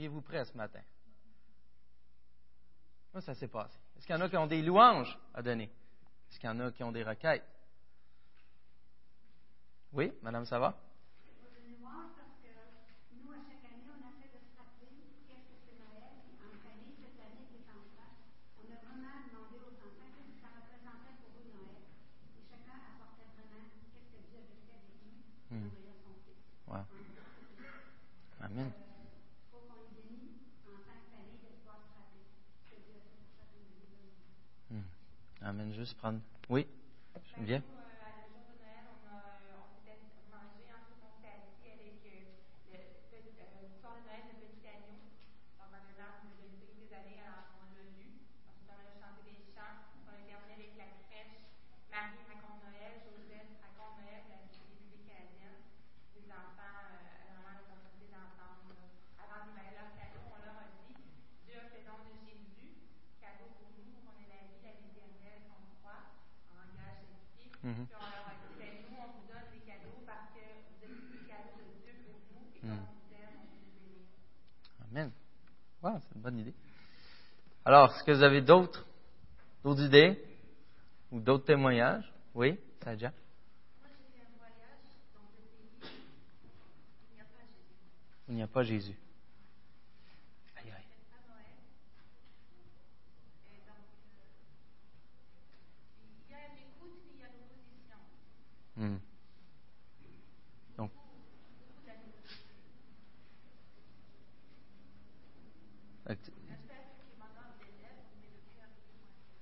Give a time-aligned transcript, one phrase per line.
[0.00, 0.80] Seriez-vous prêts ce matin?
[3.12, 3.78] Moi, ça s'est passé?
[3.98, 5.64] Est-ce qu'il y en a qui ont des louanges à donner?
[5.64, 7.44] Est-ce qu'il y en a qui ont des requêtes?
[9.92, 10.58] Oui, Madame, ça
[35.50, 35.72] Amen.
[35.72, 36.20] Juste prendre.
[36.48, 36.64] Oui,
[37.38, 37.60] bien.
[76.30, 76.54] Bonne idée.
[77.64, 78.86] Alors, est-ce que vous avez d'autres,
[79.64, 80.16] d'autres idées
[81.10, 82.12] ou d'autres témoignages?
[82.34, 83.12] Oui, Sadia?
[88.28, 88.96] Il n'y a pas Jésus.
[98.76, 98.96] Hmm.
[100.78, 100.90] Donc.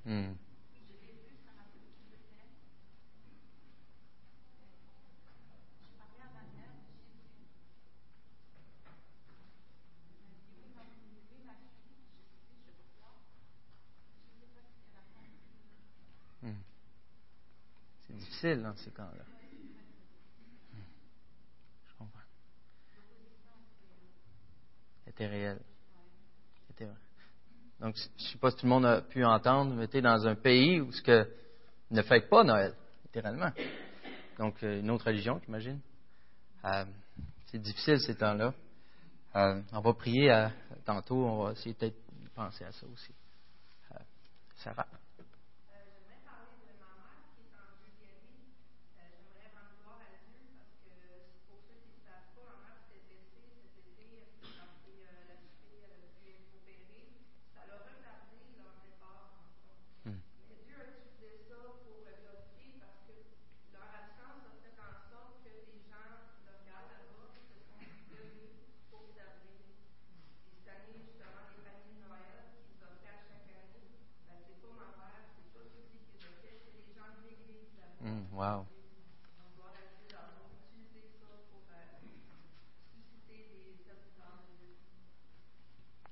[0.04, 0.34] Hmm.
[18.10, 19.24] difficile dans ces cas-là.
[21.86, 22.20] Je comprends.
[25.04, 25.60] C'était réel?
[27.80, 30.00] Donc, je ne sais pas si tout le monde a pu entendre, mais tu es
[30.00, 31.28] dans un pays où ce que
[31.90, 32.74] ne fête pas Noël,
[33.04, 33.52] littéralement.
[34.38, 35.80] Donc, euh, une autre religion, j'imagine.
[36.64, 36.84] Euh,
[37.46, 38.52] c'est difficile ces temps-là.
[39.36, 40.48] Euh, on va prier
[40.84, 43.12] tantôt, on va essayer peut-être de penser à ça aussi.
[44.56, 44.86] Sarah.
[78.38, 78.66] Wow.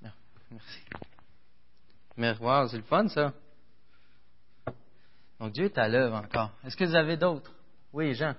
[0.05, 0.12] Ah,
[0.50, 0.81] merci.
[2.17, 2.34] Merci.
[2.46, 3.32] Wow, c'est le fun, ça.
[5.40, 6.52] Donc, Dieu est à l'œuvre encore.
[6.64, 7.50] Est-ce que vous avez d'autres?
[7.93, 8.37] Oui, Jean.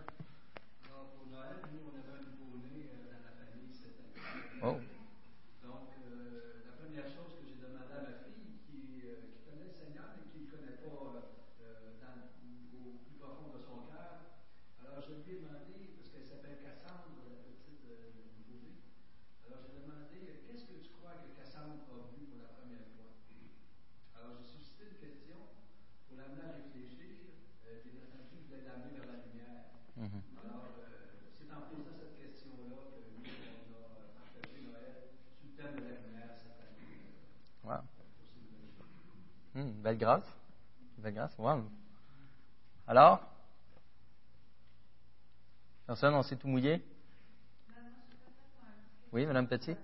[39.88, 40.38] Belle grâce.
[41.00, 41.38] Grâce.
[41.38, 41.63] Wow.
[42.88, 43.22] Alors?
[45.86, 46.84] Personne, on s'est tout mouillé?
[49.13, 49.78] Oui, Madame Petit?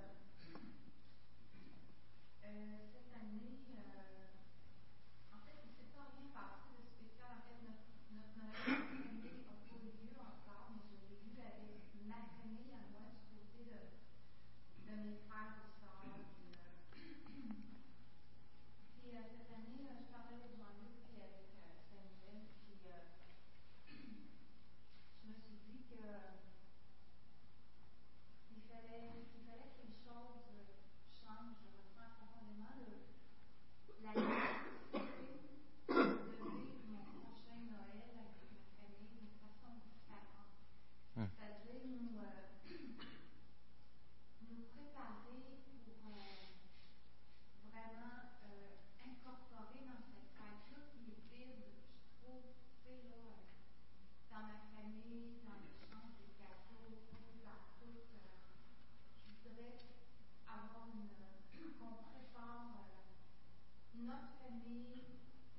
[64.06, 65.04] notre famille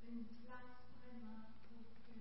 [0.06, 2.12] une place vraiment pour que,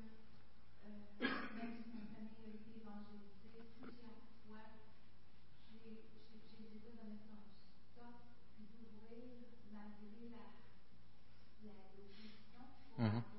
[0.88, 4.64] euh, même si ma famille a été évangélisée plusieurs fois,
[5.70, 6.00] j'ai
[6.60, 7.52] des reconnaissances
[7.96, 8.08] ça,
[8.56, 10.48] puis d'ouvrir malgré la,
[11.68, 13.33] la, l'opposition.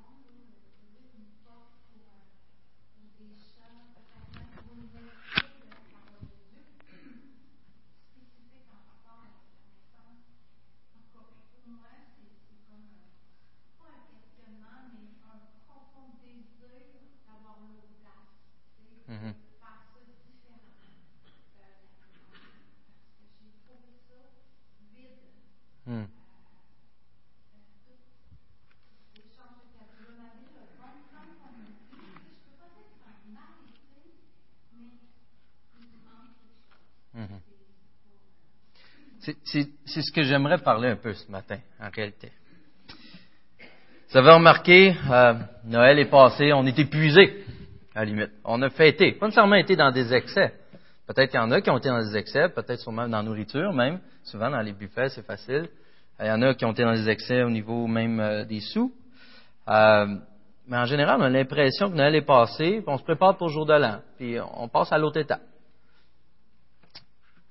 [39.84, 42.32] C'est ce que j'aimerais parler un peu ce matin, en réalité.
[44.10, 45.34] Vous avez remarqué, euh,
[45.64, 47.44] Noël est passé, on est épuisé,
[47.94, 48.30] à la limite.
[48.44, 50.54] On a fêté, pas nécessairement été dans des excès.
[51.06, 53.22] Peut-être qu'il y en a qui ont été dans des excès, peut-être sûrement dans la
[53.22, 54.00] nourriture même.
[54.24, 55.68] Souvent dans les buffets, c'est facile.
[56.20, 58.60] Il y en a qui ont été dans des excès au niveau même euh, des
[58.60, 58.92] sous.
[59.68, 60.06] Euh,
[60.66, 63.48] mais en général, on a l'impression que Noël est passé, puis on se prépare pour
[63.48, 65.42] le jour de l'an, puis on passe à l'autre étape.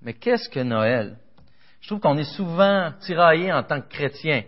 [0.01, 1.17] Mais qu'est-ce que Noël?
[1.83, 4.43] Je trouve qu'on est souvent tiraillé en tant que chrétien.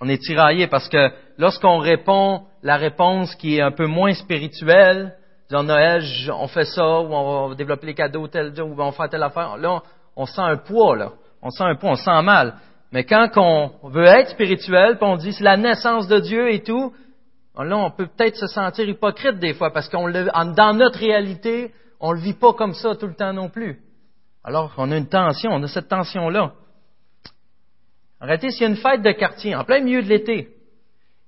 [0.00, 5.16] On est tiraillé parce que lorsqu'on répond la réponse qui est un peu moins spirituelle,
[5.48, 9.08] disant Noël, on fait ça, ou on va développer les cadeaux tel ou on faire
[9.08, 9.82] telle affaire, là,
[10.14, 11.10] on, sent un poids, là.
[11.42, 12.54] On sent un poids, on sent mal.
[12.92, 16.62] Mais quand on veut être spirituel, puis on dit c'est la naissance de Dieu et
[16.62, 16.92] tout,
[17.58, 22.12] là, on peut peut-être se sentir hypocrite des fois, parce qu'on dans notre réalité, on
[22.12, 23.80] le vit pas comme ça tout le temps non plus.
[24.44, 26.52] Alors, on a une tension, on a cette tension-là.
[28.20, 30.48] En s'il y a une fête de quartier en plein milieu de l'été,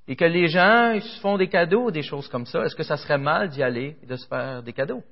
[0.07, 2.97] et que les gens se font des cadeaux, des choses comme ça, est-ce que ça
[2.97, 5.03] serait mal d'y aller et de se faire des cadeaux?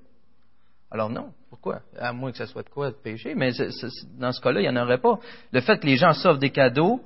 [0.90, 1.32] Alors non.
[1.50, 1.80] Pourquoi?
[1.98, 3.50] À moins que ça soit de quoi de péché, mais
[4.18, 5.18] dans ce cas-là, il n'y en aurait pas.
[5.52, 7.00] Le fait que les gens s'offrent des cadeaux,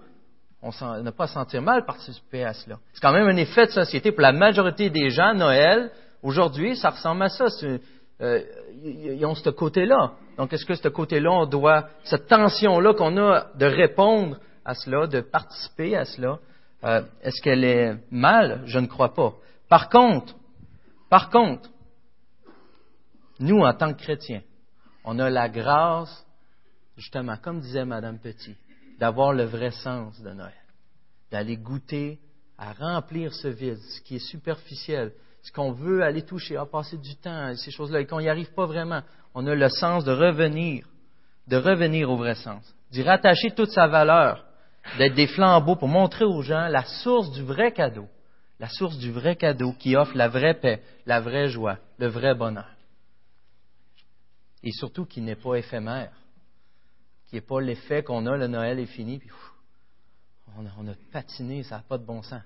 [0.62, 0.70] on
[1.02, 2.78] n'a pas à sentir mal participer à cela.
[2.92, 4.12] C'est quand même un effet de société.
[4.12, 5.90] Pour la majorité des gens, Noël,
[6.22, 7.46] aujourd'hui, ça ressemble à ça.
[8.20, 8.42] Euh,
[8.84, 10.12] ils ont ce côté-là.
[10.36, 15.06] Donc, est-ce que ce côté-là, on doit, cette tension-là qu'on a de répondre à cela,
[15.06, 16.38] de participer à cela,
[16.84, 18.62] euh, est-ce qu'elle est mal?
[18.66, 19.34] Je ne crois pas.
[19.68, 20.34] Par contre,
[21.08, 21.68] par contre,
[23.38, 24.42] nous, en tant que chrétiens,
[25.04, 26.26] on a la grâce,
[26.96, 28.56] justement, comme disait Madame Petit,
[28.98, 30.52] d'avoir le vrai sens de Noël,
[31.30, 32.18] d'aller goûter
[32.58, 35.12] à remplir ce vide, ce qui est superficiel,
[35.42, 38.52] ce qu'on veut aller toucher, à passer du temps, ces choses-là, et qu'on n'y arrive
[38.52, 39.00] pas vraiment.
[39.34, 40.86] On a le sens de revenir,
[41.46, 44.44] de revenir au vrai sens, d'y rattacher toute sa valeur,
[44.98, 48.06] d'être des flambeaux pour montrer aux gens la source du vrai cadeau,
[48.58, 52.34] la source du vrai cadeau qui offre la vraie paix, la vraie joie, le vrai
[52.34, 52.70] bonheur.
[54.62, 56.12] Et surtout qui n'est pas éphémère,
[57.28, 59.30] qui n'est pas l'effet qu'on a, le Noël est fini, puis
[60.58, 62.42] on, a, on a patiné, ça n'a pas de bon sens.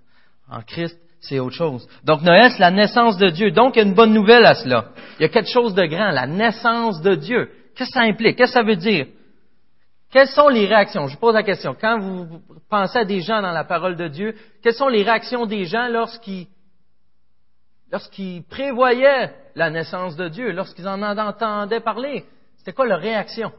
[0.49, 1.89] En Christ, c'est autre chose.
[2.05, 3.51] Donc Noël, c'est la naissance de Dieu.
[3.51, 4.91] Donc il y a une bonne nouvelle à cela.
[5.19, 7.51] Il y a quelque chose de grand, la naissance de Dieu.
[7.75, 8.37] Qu'est-ce que ça implique?
[8.37, 9.07] Qu'est-ce que ça veut dire?
[10.15, 11.09] Quelles sont les réactions?
[11.09, 11.75] Je pose la question.
[11.75, 12.41] Quand vous
[12.71, 15.89] pensez à des gens dans la parole de Dieu, quelles sont les réactions des gens
[15.89, 16.47] lorsqu'ils
[17.91, 22.25] lorsqu'ils prévoyaient la naissance de Dieu, lorsqu'ils en entendaient parler?
[22.59, 23.53] C'était quoi leur réaction?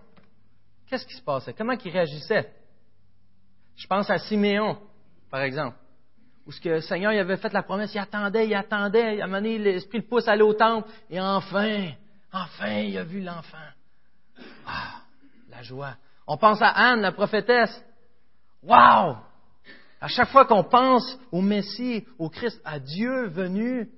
[0.88, 1.52] Qu'est-ce qui se passait?
[1.52, 2.50] Comment ils réagissaient?
[3.76, 4.78] Je pense à Siméon,
[5.30, 5.76] par exemple,
[6.48, 9.22] où ce que le Seigneur il avait fait la promesse, il attendait, il attendait, il
[9.22, 11.90] a mené l'esprit le pouce à au temple, et enfin,
[12.32, 13.58] enfin, il a vu l'enfant.
[14.66, 15.02] Ah,
[15.50, 15.96] la joie.
[16.28, 17.84] On pense à Anne, la prophétesse.
[18.64, 19.18] Wow!
[20.02, 23.90] À chaque fois qu'on pense au Messie, au Christ, à Dieu venu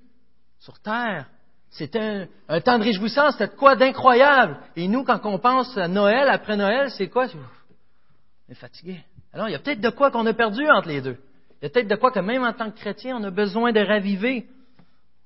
[0.59, 1.27] sur terre,
[1.69, 2.27] c'est un,
[2.61, 4.57] temps de réjouissance, c'était quoi d'incroyable.
[4.75, 7.27] Et nous, quand on pense à Noël, après Noël, c'est quoi?
[7.35, 9.03] On est fatigué.
[9.33, 11.17] Alors, il y a peut-être de quoi qu'on a perdu entre les deux.
[11.61, 13.71] Il y a peut-être de quoi que même en tant que chrétien, on a besoin
[13.71, 14.47] de raviver.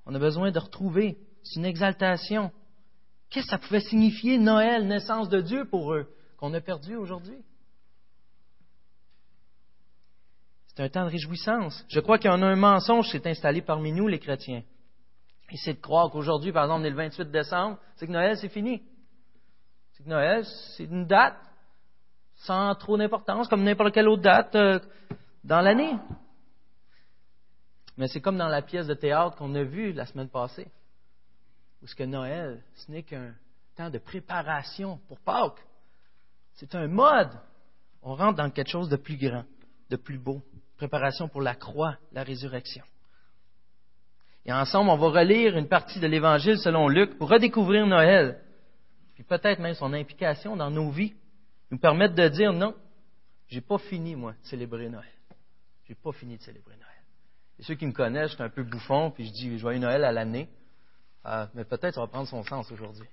[0.06, 1.18] On a besoin de retrouver.
[1.44, 2.52] C'est une exaltation.
[3.30, 6.08] Qu'est-ce que ça pouvait signifier Noël, naissance de Dieu pour eux?
[6.42, 7.38] Qu'on a perdu aujourd'hui.
[10.66, 11.86] C'est un temps de réjouissance.
[11.88, 14.64] Je crois qu'il y en a un mensonge qui s'est installé parmi nous, les chrétiens.
[15.52, 18.38] Et c'est de croire qu'aujourd'hui, par exemple, on est le 28 décembre, c'est que Noël,
[18.38, 18.82] c'est fini.
[19.92, 20.44] C'est que Noël,
[20.76, 21.38] c'est une date
[22.38, 24.80] sans trop d'importance, comme n'importe quelle autre date euh,
[25.44, 25.96] dans l'année.
[27.98, 30.72] Mais c'est comme dans la pièce de théâtre qu'on a vue la semaine passée,
[31.84, 33.36] où ce que Noël, ce n'est qu'un
[33.76, 35.62] temps de préparation pour Pâques.
[36.54, 37.32] C'est un mode.
[38.02, 39.46] On rentre dans quelque chose de plus grand,
[39.90, 40.42] de plus beau.
[40.78, 42.84] Préparation pour la croix, la résurrection.
[44.46, 48.42] Et ensemble, on va relire une partie de l'Évangile selon Luc pour redécouvrir Noël,
[49.14, 51.14] puis peut-être même son implication dans nos vies,
[51.70, 52.76] nous permettre de dire non,
[53.48, 55.06] j'ai pas fini, moi, de célébrer Noël.
[55.88, 56.88] J'ai pas fini de célébrer Noël.
[57.60, 60.04] Et ceux qui me connaissent, je suis un peu bouffon, puis je dis joyeux Noël
[60.04, 60.50] à l'année.
[61.26, 63.08] Euh, mais peut-être ça va prendre son sens aujourd'hui.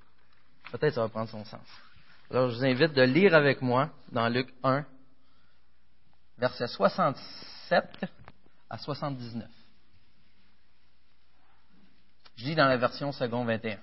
[0.71, 1.67] Peut-être ça va prendre son sens.
[2.31, 4.85] Alors, je vous invite de lire avec moi dans Luc 1,
[6.37, 8.05] versets 67
[8.69, 9.49] à 79.
[12.37, 13.79] Je lis dans la version second 21.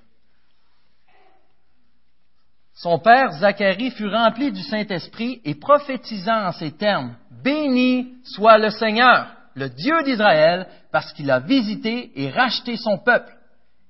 [2.76, 8.70] Son père Zacharie fut rempli du Saint-Esprit et prophétisant en ces termes, Béni soit le
[8.70, 13.36] Seigneur, le Dieu d'Israël, parce qu'il a visité et racheté son peuple.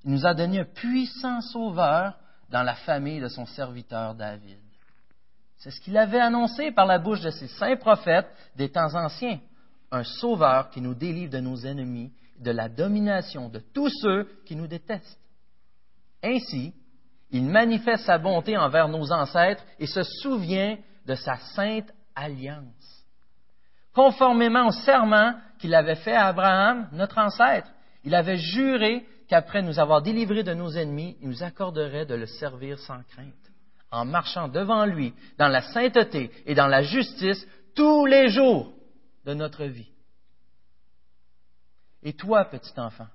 [0.05, 2.13] Il nous a donné un puissant sauveur
[2.49, 4.59] dans la famille de son serviteur David.
[5.57, 9.39] C'est ce qu'il avait annoncé par la bouche de ses saints prophètes des temps anciens.
[9.91, 14.55] Un sauveur qui nous délivre de nos ennemis, de la domination de tous ceux qui
[14.55, 15.19] nous détestent.
[16.23, 16.73] Ainsi,
[17.31, 23.05] il manifeste sa bonté envers nos ancêtres et se souvient de sa sainte alliance.
[23.93, 27.69] Conformément au serment qu'il avait fait à Abraham, notre ancêtre,
[28.03, 32.25] il avait juré qu'après nous avoir délivrés de nos ennemis, il nous accorderait de le
[32.25, 33.33] servir sans crainte,
[33.91, 38.73] en marchant devant lui dans la sainteté et dans la justice tous les jours
[39.25, 39.89] de notre vie.
[42.03, 43.07] Et toi, petit enfant,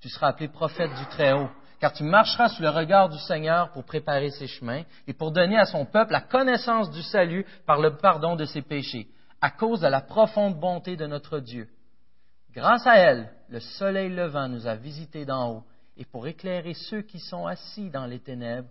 [0.00, 1.48] tu seras appelé prophète du Très-Haut,
[1.80, 5.58] car tu marcheras sous le regard du Seigneur pour préparer ses chemins et pour donner
[5.58, 9.08] à son peuple la connaissance du salut par le pardon de ses péchés,
[9.40, 11.68] à cause de la profonde bonté de notre Dieu.
[12.56, 15.64] Grâce à elle, le soleil levant nous a visités d'en haut,
[15.98, 18.70] et pour éclairer ceux qui sont assis dans les ténèbres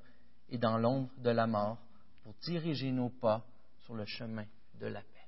[0.50, 1.77] et dans l'ombre de la mort,
[2.24, 3.46] pour diriger nos pas
[3.82, 4.46] sur le chemin
[4.80, 5.27] de la paix.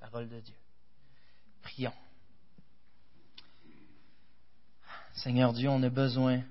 [0.00, 0.54] La parole de Dieu.
[1.62, 1.92] Prions.
[5.14, 6.42] Seigneur Dieu, on a besoin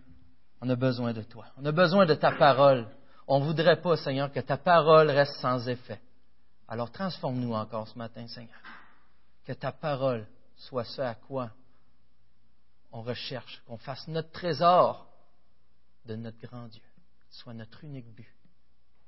[0.61, 1.45] on a besoin de toi.
[1.57, 2.87] On a besoin de ta parole.
[3.27, 6.01] On ne voudrait pas, Seigneur, que ta parole reste sans effet.
[6.67, 8.57] Alors transforme-nous encore ce matin, Seigneur.
[9.45, 10.25] Que ta parole
[10.57, 11.51] soit ce à quoi
[12.91, 15.07] on recherche, qu'on fasse notre trésor
[16.05, 16.81] de notre grand Dieu,
[17.29, 18.33] soit notre unique but.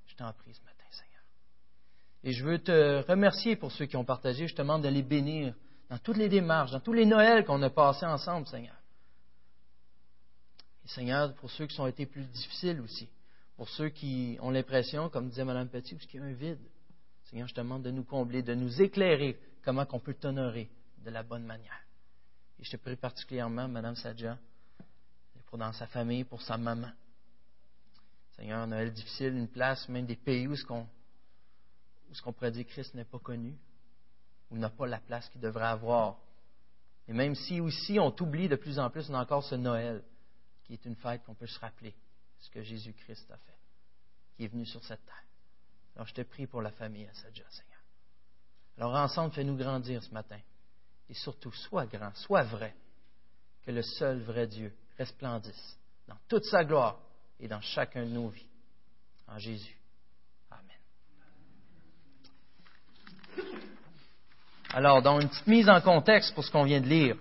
[0.08, 1.22] Je t'en prie ce matin, Seigneur.
[2.24, 4.48] Et je veux te remercier pour ceux qui ont partagé.
[4.48, 5.54] Je te demande de les bénir
[5.90, 8.76] dans toutes les démarches, dans tous les Noëls qu'on a passés ensemble, Seigneur.
[10.86, 13.10] Seigneur, pour ceux qui ont été plus difficiles aussi,
[13.56, 16.60] pour ceux qui ont l'impression, comme disait Mme Petit, qu'il y a un vide,
[17.26, 21.10] Seigneur, je te demande de nous combler, de nous éclairer comment on peut t'honorer de
[21.10, 21.80] la bonne manière.
[22.60, 24.38] Et je te prie particulièrement, Mme Sadja,
[25.48, 26.92] pour dans sa famille, pour sa maman.
[28.36, 30.88] Seigneur, Noël difficile, une place, même des pays où ce qu'on,
[32.12, 33.56] ce pourrait dire Christ n'est pas connu,
[34.52, 36.18] où n'a pas la place qu'il devrait avoir.
[37.08, 40.04] Et même si aussi on t'oublie de plus en plus, on a encore ce Noël
[40.66, 41.96] qui est une fête qu'on peut se rappeler
[42.40, 43.58] ce que Jésus-Christ a fait,
[44.36, 45.24] qui est venu sur cette terre.
[45.96, 47.82] Alors je te prie pour la famille à Sadja, Seigneur.
[48.78, 50.40] Alors ensemble, fais-nous grandir ce matin.
[51.10, 52.74] Et surtout, sois grand, sois vrai,
[53.66, 57.00] que le seul vrai Dieu resplendisse dans toute sa gloire
[57.40, 58.46] et dans chacun de nos vies.
[59.28, 59.76] En Jésus.
[60.50, 60.78] Amen.
[64.74, 67.18] Alors, dans une petite mise en contexte pour ce qu'on vient de lire.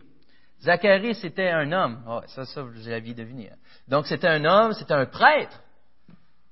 [0.60, 2.02] Zacharie, c'était un homme.
[2.08, 3.50] Oh, ça, ça, vous l'aviez deviné.
[3.50, 3.56] Hein.
[3.88, 5.60] Donc, c'était un homme, c'était un prêtre.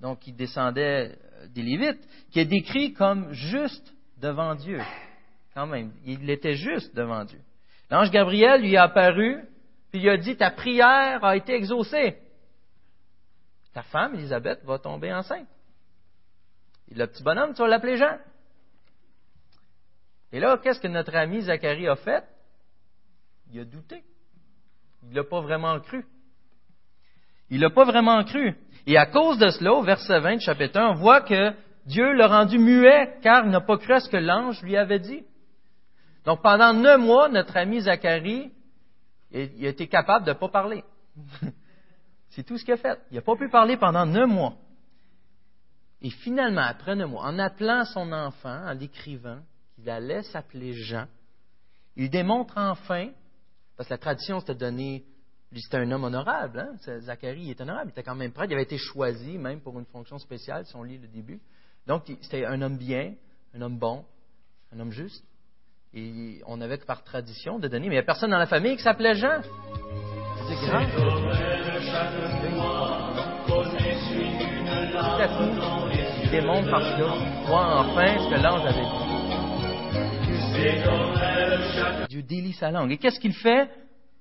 [0.00, 4.80] Donc, il descendait euh, des Lévites, qui est décrit comme juste devant Dieu.
[5.54, 7.40] Quand même, il était juste devant Dieu.
[7.90, 9.44] L'ange Gabriel lui a apparu,
[9.90, 12.18] puis il a dit, ta prière a été exaucée.
[13.72, 15.48] Ta femme, Elisabeth, va tomber enceinte.
[16.90, 18.18] Et le petit bonhomme, tu vas l'appeler Jean.
[20.32, 22.24] Et là, qu'est-ce que notre ami Zacharie a fait?
[23.52, 24.02] il a douté.
[25.04, 26.04] Il n'a pas vraiment cru.
[27.50, 28.56] Il n'a pas vraiment cru.
[28.86, 31.52] Et à cause de cela, au verset 20 chapitre 1, on voit que
[31.86, 34.98] Dieu l'a rendu muet car il n'a pas cru à ce que l'ange lui avait
[34.98, 35.24] dit.
[36.24, 38.52] Donc pendant neuf mois, notre ami Zacharie,
[39.32, 40.84] il a été capable de ne pas parler.
[42.30, 42.98] C'est tout ce qu'il a fait.
[43.10, 44.54] Il n'a pas pu parler pendant neuf mois.
[46.02, 49.38] Et finalement, après neuf mois, en appelant son enfant, en l'écrivant,
[49.74, 51.06] qu'il allait s'appeler Jean,
[51.96, 53.10] il démontre enfin
[53.76, 55.04] parce que la tradition, c'était de donner.
[55.50, 56.60] Lui, c'était un homme honorable.
[56.60, 57.00] Hein?
[57.00, 57.90] Zacharie, est honorable.
[57.90, 58.50] Il était quand même prêtre.
[58.50, 61.40] Il avait été choisi, même pour une fonction spéciale, si on lit le début.
[61.86, 63.14] Donc, c'était un homme bien,
[63.54, 64.04] un homme bon,
[64.72, 65.24] un homme juste.
[65.96, 67.88] Et on avait par tradition de donner.
[67.88, 69.40] Mais il n'y a personne dans la famille qui s'appelait Jean.
[70.48, 70.84] C'est grand.
[74.90, 75.50] Tout à coup,
[76.24, 77.14] il démontre par là,
[77.46, 79.04] Moi, enfin ce que l'ange avait dit.
[82.08, 82.90] Dieu délie sa langue.
[82.90, 83.70] Et qu'est-ce qu'il fait?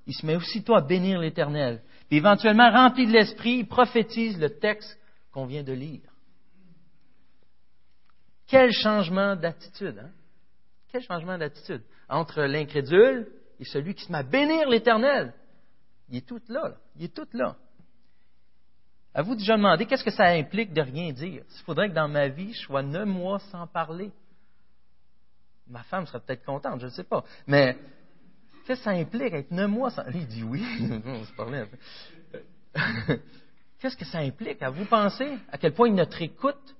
[0.05, 1.81] Il se met aussitôt à bénir l'Éternel.
[2.07, 4.99] Puis éventuellement, rempli de l'Esprit, il prophétise le texte
[5.31, 6.09] qu'on vient de lire.
[8.47, 10.11] Quel changement d'attitude, hein?
[10.93, 11.81] Quel changement d'attitude?
[12.07, 13.27] Entre l'incrédule
[13.59, 15.33] et celui qui se met à bénir l'Éternel.
[16.09, 17.55] Il est tout là, il est tout là.
[19.15, 21.43] À vous déjà demander qu'est-ce que ça implique de rien dire?
[21.49, 24.11] Il faudrait que dans ma vie, je sois neuf mois sans parler.
[25.67, 27.23] Ma femme serait peut-être contente, je ne sais pas.
[27.47, 27.75] Mais
[28.67, 30.03] qu'est-ce que ça implique être neuf mois sans.
[30.03, 30.63] Lui, il dit oui.
[33.79, 34.61] qu'est-ce que ça implique?
[34.61, 36.75] À vous penser à quel point notre écoute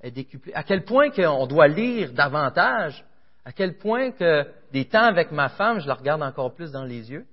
[0.00, 3.04] est décuplée, à quel point qu'on doit lire davantage,
[3.46, 6.82] à quel point que des temps avec ma femme, je la regarde encore plus dans
[6.82, 7.24] les yeux,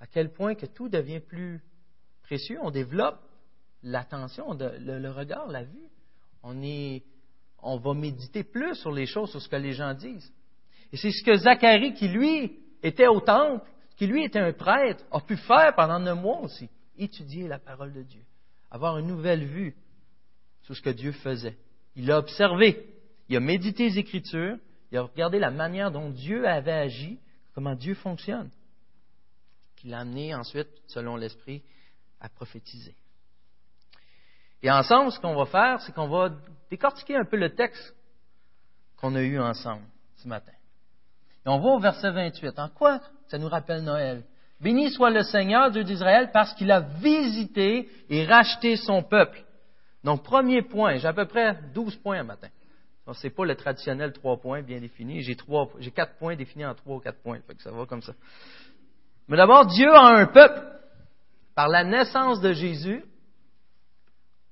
[0.00, 1.60] à quel point que tout devient plus
[2.22, 3.20] précieux, on développe
[3.82, 5.86] l'attention, le regard, la vue
[6.42, 7.02] On, est,
[7.58, 10.32] on va méditer plus sur les choses, sur ce que les gens disent.
[10.94, 13.62] Et c'est ce que Zacharie, qui lui était au temple,
[13.96, 16.70] qui lui était un prêtre, a pu faire pendant neuf mois aussi.
[16.96, 18.22] Étudier la parole de Dieu.
[18.70, 19.76] Avoir une nouvelle vue
[20.62, 21.58] sur ce que Dieu faisait.
[21.96, 22.94] Il a observé.
[23.28, 24.56] Il a médité les Écritures.
[24.90, 27.18] Il a regardé la manière dont Dieu avait agi,
[27.54, 28.50] comment Dieu fonctionne.
[29.76, 31.62] Qui l'a amené ensuite, selon l'Esprit,
[32.20, 32.94] à prophétiser.
[34.62, 36.30] Et ensemble, ce qu'on va faire, c'est qu'on va
[36.70, 37.94] décortiquer un peu le texte
[38.96, 39.84] qu'on a eu ensemble
[40.16, 40.52] ce matin.
[41.46, 42.58] Et on va au verset 28.
[42.58, 44.24] En quoi ça nous rappelle Noël?
[44.60, 49.42] Béni soit le Seigneur, Dieu d'Israël, parce qu'il a visité et racheté son peuple.
[50.04, 52.48] Donc, premier point, j'ai à peu près 12 points un matin.
[53.12, 55.22] Ce n'est pas le traditionnel trois points bien défini.
[55.22, 55.36] J'ai
[55.78, 57.40] j'ai quatre points définis en trois ou quatre points.
[57.46, 58.12] Fait que ça va comme ça.
[59.28, 60.60] Mais d'abord, Dieu a un peuple.
[61.54, 63.04] Par la naissance de Jésus,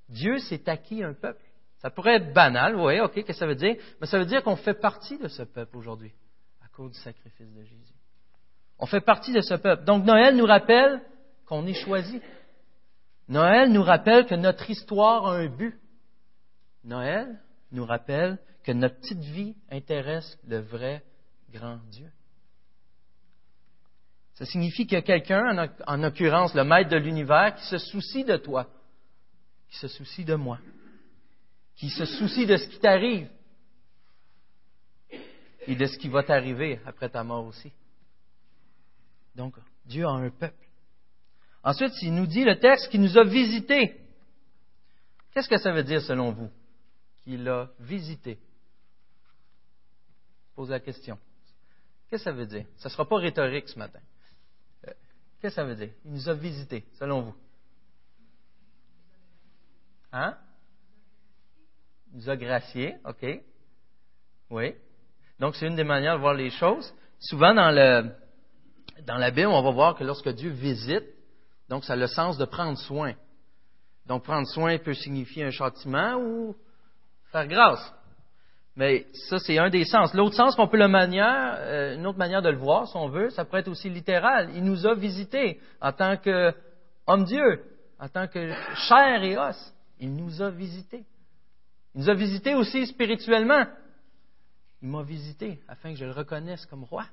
[0.09, 1.43] Dieu s'est acquis un peuple.
[1.79, 3.77] Ça pourrait être banal, oui, ok, qu'est-ce que ça veut dire?
[4.01, 6.13] Mais ça veut dire qu'on fait partie de ce peuple aujourd'hui,
[6.65, 7.95] à cause du sacrifice de Jésus.
[8.81, 9.85] On fait partie de ce peuple.
[9.85, 11.01] Donc Noël nous rappelle
[11.47, 12.21] qu'on est choisi.
[13.29, 15.79] Noël nous rappelle que notre histoire a un but.
[16.85, 21.03] Noël nous rappelle que notre petite vie intéresse le vrai
[21.51, 22.11] grand Dieu.
[24.35, 28.25] Ça signifie qu'il y a quelqu'un, en l'occurrence le maître de l'univers, qui se soucie
[28.25, 28.69] de toi,
[29.69, 30.61] qui se soucie de moi,
[31.75, 33.29] qui se soucie de ce qui t'arrive
[35.67, 37.73] et de ce qui va t'arriver après ta mort aussi.
[39.35, 40.67] Donc, Dieu a un peuple.
[41.63, 44.01] Ensuite, il nous dit le texte qu'il nous a visité.
[45.33, 46.51] Qu'est-ce que ça veut dire selon vous?
[47.29, 48.39] Qu'il a visité.
[50.57, 51.19] Pose la question.
[52.09, 52.65] Qu'est-ce que ça veut dire?
[52.79, 53.99] Ça ne sera pas rhétorique ce matin.
[54.87, 54.93] Euh,
[55.39, 55.91] qu'est-ce que ça veut dire?
[56.07, 57.35] Il nous a visité, selon vous.
[60.11, 60.39] Hein?
[62.13, 63.43] Il nous a gracié, OK.
[64.49, 64.75] Oui.
[65.39, 66.95] Donc, c'est une des manières de voir les choses.
[67.19, 68.11] Souvent, dans, le,
[69.03, 71.05] dans la Bible, on va voir que lorsque Dieu visite,
[71.69, 73.13] donc, ça a le sens de prendre soin.
[74.07, 76.57] Donc, prendre soin peut signifier un châtiment ou
[77.31, 77.95] faire grâce.
[78.77, 80.15] Mais ça, c'est un des sens.
[80.15, 83.09] L'autre sens qu'on peut le manière, euh, une autre manière de le voir, si on
[83.09, 84.51] veut, ça pourrait être aussi littéral.
[84.55, 87.65] Il nous a visités en tant qu'homme-dieu,
[87.99, 88.53] en tant que
[88.89, 89.75] chair et os.
[89.99, 91.05] Il nous a visités.
[91.95, 93.65] Il nous a visités aussi spirituellement.
[94.81, 97.05] Il m'a visité afin que je le reconnaisse comme roi.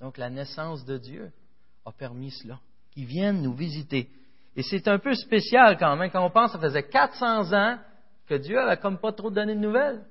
[0.00, 1.30] Donc la naissance de Dieu,
[1.84, 2.60] a permis cela,
[2.92, 4.10] qu'ils viennent nous visiter.
[4.58, 7.78] Et c'est un peu spécial quand même, quand on pense, ça faisait 400 ans
[8.26, 10.04] que Dieu n'avait comme pas trop donné de nouvelles.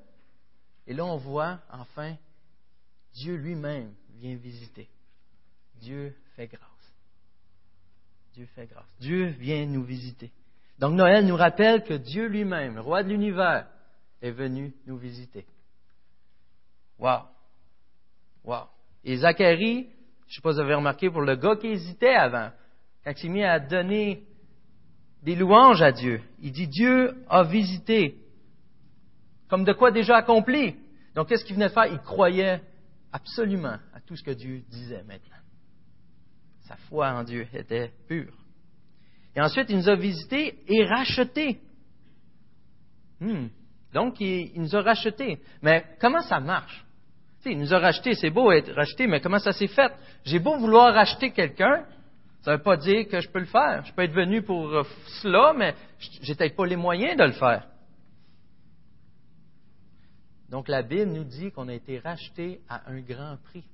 [0.88, 2.16] Et là, on voit, enfin,
[3.14, 4.88] Dieu lui-même vient visiter.
[5.82, 6.62] Dieu fait grâce.
[8.36, 8.88] Dieu fait grâce.
[9.02, 10.32] Dieu vient nous visiter.
[10.80, 13.68] Donc Noël nous rappelle que Dieu lui-même, roi de l'univers,
[14.22, 15.46] est venu nous visiter.
[16.98, 17.24] Wow!
[18.46, 18.68] Wow!
[19.04, 19.90] Et Zacharie
[20.28, 22.50] je ne sais pas si vous avez remarqué pour le gars qui hésitait avant,
[23.04, 24.27] quand il s'est mis à donner
[25.24, 26.22] des louanges à Dieu.
[26.42, 28.18] Il dit Dieu a visité,
[29.50, 30.76] comme de quoi déjà accompli.
[31.16, 31.88] Donc qu'est-ce qu'il venait de faire?
[31.88, 32.62] Il croyait
[33.12, 35.38] absolument à tout ce que Dieu disait maintenant.
[36.68, 38.34] Sa foi en Dieu était pure.
[39.36, 41.60] Et ensuite, il nous a visités et rachetés.
[43.20, 43.48] Hmm.
[43.94, 45.40] Donc, il, nous a rachetés.
[45.62, 46.84] Mais comment ça marche?
[47.46, 49.94] Il nous a racheté, c'est beau être racheté, mais comment ça s'est fait?
[50.26, 51.86] J'ai beau vouloir racheter quelqu'un,
[52.42, 53.84] ça ne veut pas dire que je peux le faire.
[53.86, 54.84] Je peux être venu pour euh,
[55.22, 55.76] cela, mais
[56.22, 57.68] j'ai peut-être pas les moyens de le faire.
[60.50, 63.66] Donc la Bible nous dit qu'on a été racheté à un grand prix.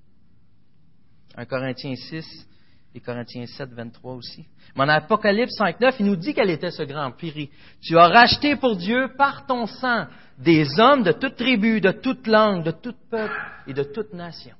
[1.36, 2.48] 1 Corinthiens 6
[2.96, 4.46] et Corinthiens 7, 23 aussi.
[4.76, 7.50] Mais en Apocalypse 5, 9, il nous dit quel était ce grand prix.
[7.82, 12.28] Tu as racheté pour Dieu par ton sang des hommes de toute tribu, de toute
[12.28, 13.36] langue, de tout peuple
[13.68, 14.56] et de toute nation.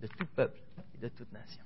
[0.00, 0.58] De tout peuple
[0.96, 1.62] et de toute nation.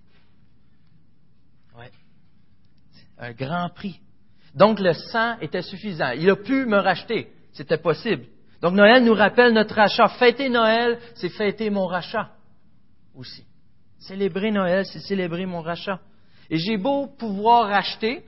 [3.22, 4.00] Un grand prix.
[4.52, 6.10] Donc le sang était suffisant.
[6.10, 7.32] Il a pu me racheter.
[7.52, 8.24] C'était possible.
[8.60, 10.08] Donc Noël nous rappelle notre rachat.
[10.18, 12.32] Fêter Noël, c'est fêter mon rachat
[13.14, 13.44] aussi.
[14.00, 16.00] Célébrer Noël, c'est célébrer mon rachat.
[16.50, 18.24] Et j'ai beau pouvoir racheter,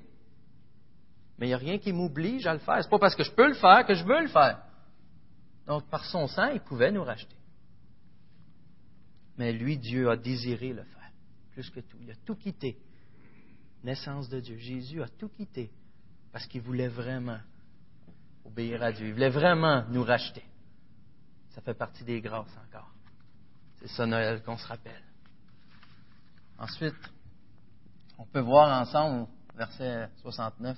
[1.39, 2.79] mais il n'y a rien qui m'oblige à le faire.
[2.79, 4.63] Ce n'est pas parce que je peux le faire que je veux le faire.
[5.67, 7.35] Donc, par son sang, il pouvait nous racheter.
[9.39, 11.11] Mais lui, Dieu a désiré le faire,
[11.51, 11.97] plus que tout.
[12.01, 12.79] Il a tout quitté.
[13.85, 14.57] Naissance de Dieu.
[14.57, 15.71] Jésus a tout quitté
[16.33, 17.39] parce qu'il voulait vraiment
[18.45, 19.09] obéir à Dieu.
[19.09, 20.43] Il voulait vraiment nous racheter.
[21.51, 22.91] Ça fait partie des grâces encore.
[23.77, 25.03] C'est ça Noël qu'on se rappelle.
[26.59, 26.95] Ensuite,
[28.19, 30.77] on peut voir ensemble, verset 69,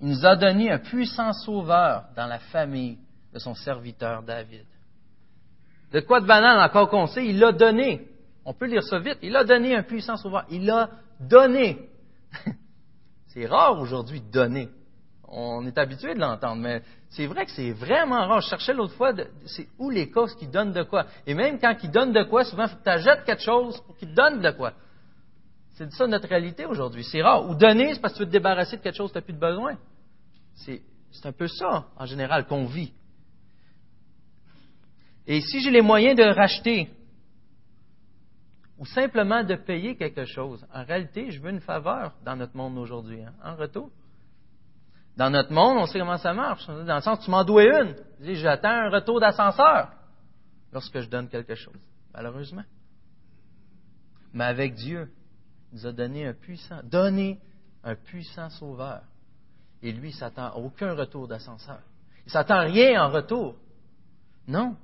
[0.00, 2.98] Il nous a donné un puissant sauveur dans la famille
[3.32, 4.64] de son serviteur David.
[5.92, 8.06] De quoi de banal encore qu'on sait, il l'a donné.
[8.44, 9.18] On peut lire ça vite.
[9.22, 10.44] Il a donné un puissant sauveur.
[10.50, 11.87] Il l'a donné.
[13.28, 14.68] C'est rare aujourd'hui de donner.
[15.30, 18.40] On est habitué de l'entendre, mais c'est vrai que c'est vraiment rare.
[18.40, 19.12] Je cherchais l'autre fois,
[19.44, 21.06] c'est où les causes qui donnent de quoi.
[21.26, 23.78] Et même quand ils donnent de quoi, souvent, il faut que tu achètes quelque chose
[23.82, 24.72] pour qu'ils donnent de quoi.
[25.74, 27.04] C'est ça notre réalité aujourd'hui.
[27.04, 27.48] C'est rare.
[27.48, 29.24] Ou donner, c'est parce que tu veux te débarrasser de quelque chose que tu n'as
[29.24, 29.76] plus de besoin.
[30.54, 30.82] C'est
[31.24, 32.92] un peu ça, en général, qu'on vit.
[35.26, 36.90] Et si j'ai les moyens de racheter
[38.78, 42.78] ou simplement de payer quelque chose, en réalité, je veux une faveur dans notre monde
[42.78, 43.90] aujourd'hui, hein, en retour.
[45.16, 46.64] Dans notre monde, on sait comment ça marche.
[46.66, 47.96] Dans le sens, tu m'en dois une.
[48.20, 49.90] J'attends un retour d'ascenseur
[50.72, 51.80] lorsque je donne quelque chose,
[52.14, 52.62] malheureusement.
[54.32, 55.10] Mais avec Dieu,
[55.72, 57.40] il nous a donné un puissant, donné
[57.82, 59.02] un puissant sauveur.
[59.82, 61.80] Et lui, il s'attend aucun retour d'ascenseur.
[62.24, 63.56] Il s'attend rien en retour.
[64.46, 64.76] Non.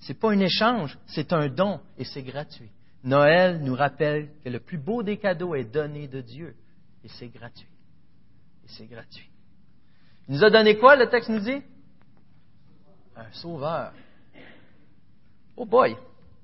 [0.00, 2.70] Ce n'est pas un échange, c'est un don et c'est gratuit.
[3.02, 6.54] Noël nous rappelle que le plus beau des cadeaux est donné de Dieu
[7.04, 7.68] et c'est gratuit.
[8.64, 9.28] Et c'est gratuit.
[10.28, 11.62] Il nous a donné quoi, le texte nous dit?
[13.16, 13.92] Un sauveur.
[15.56, 15.96] Oh boy!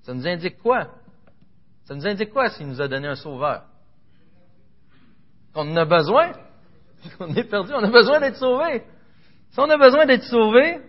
[0.02, 0.88] Ça nous indique quoi?
[1.84, 3.64] Ça nous indique quoi s'il nous a donné un sauveur?
[5.52, 6.32] Qu'on en a besoin?
[7.18, 8.82] Qu'on est perdu, on a besoin d'être sauvé.
[9.50, 10.80] Si on a besoin d'être sauvé,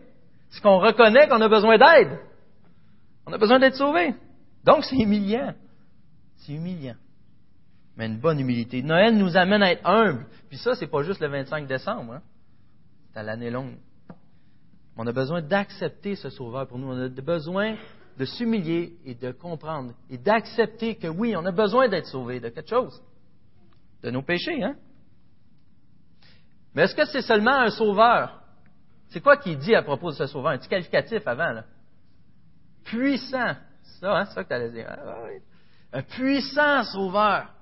[0.49, 2.19] c'est qu'on reconnaît qu'on a besoin d'aide.
[3.25, 4.15] On a besoin d'être sauvé.
[4.67, 5.55] Donc, c'est humiliant.
[6.35, 6.97] C'est humiliant.
[7.95, 8.83] Mais une bonne humilité.
[8.83, 10.27] Noël nous amène à être humbles.
[10.49, 12.13] Puis ça, c'est pas juste le 25 décembre.
[12.13, 12.21] Hein?
[13.17, 13.77] à l'année longue.
[14.95, 16.91] On a besoin d'accepter ce Sauveur pour nous.
[16.91, 17.75] On a besoin
[18.17, 22.49] de s'humilier et de comprendre et d'accepter que oui, on a besoin d'être sauvé de
[22.49, 23.01] quelque chose,
[24.03, 24.63] de nos péchés.
[24.63, 24.75] Hein?
[26.73, 28.41] Mais est-ce que c'est seulement un sauveur?
[29.09, 30.51] C'est quoi qu'il dit à propos de ce sauveur?
[30.51, 31.65] Un petit qualificatif avant, là.
[32.83, 33.55] Puissant.
[33.99, 34.25] Ça, hein?
[34.25, 34.87] C'est ça que tu allais dire.
[34.89, 35.27] Ah,
[35.93, 37.53] un puissant sauveur.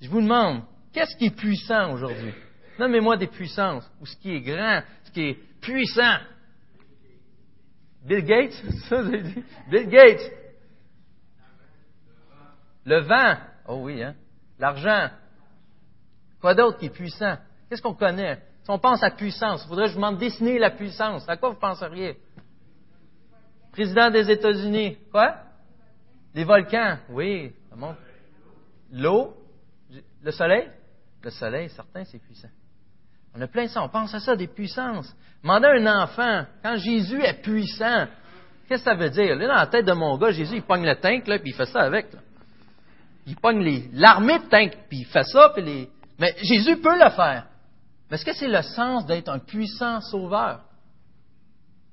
[0.00, 2.34] Je vous demande, qu'est-ce qui est puissant aujourd'hui?
[2.78, 6.18] Nommez-moi des puissances, ou ce qui est grand, ce qui est puissant.
[8.04, 8.52] Bill Gates,
[8.88, 9.44] ça, dit?
[9.68, 10.32] Bill Gates.
[12.84, 13.36] Le vent.
[13.66, 14.14] Oh oui, hein?
[14.58, 15.10] L'argent.
[16.40, 17.36] Quoi d'autre qui est puissant?
[17.68, 18.40] Qu'est-ce qu'on connaît?
[18.62, 21.28] Si on pense à puissance, il faudrait que je vous demande dessiner la puissance.
[21.28, 22.16] À quoi vous penseriez?
[23.76, 24.96] Président des États-Unis.
[25.12, 25.36] Quoi?
[26.34, 26.96] Les volcans.
[27.10, 27.52] Oui,
[28.90, 29.36] L'eau?
[30.22, 30.70] Le soleil?
[31.22, 32.48] Le soleil, certain, c'est puissant.
[33.34, 33.82] On a plein de ça.
[33.82, 35.14] On pense à ça, des puissances.
[35.42, 38.06] Demandez un enfant, quand Jésus est puissant,
[38.66, 39.36] qu'est-ce que ça veut dire?
[39.36, 41.54] Là, dans la tête de mon gars, Jésus, il pogne le tank, là, puis il
[41.54, 42.06] fait ça avec.
[43.26, 45.90] Il pogne l'armée de tank, puis il fait ça, puis les...
[46.18, 47.46] Mais Jésus peut le faire.
[48.10, 50.62] Mais est-ce que c'est le sens d'être un puissant sauveur?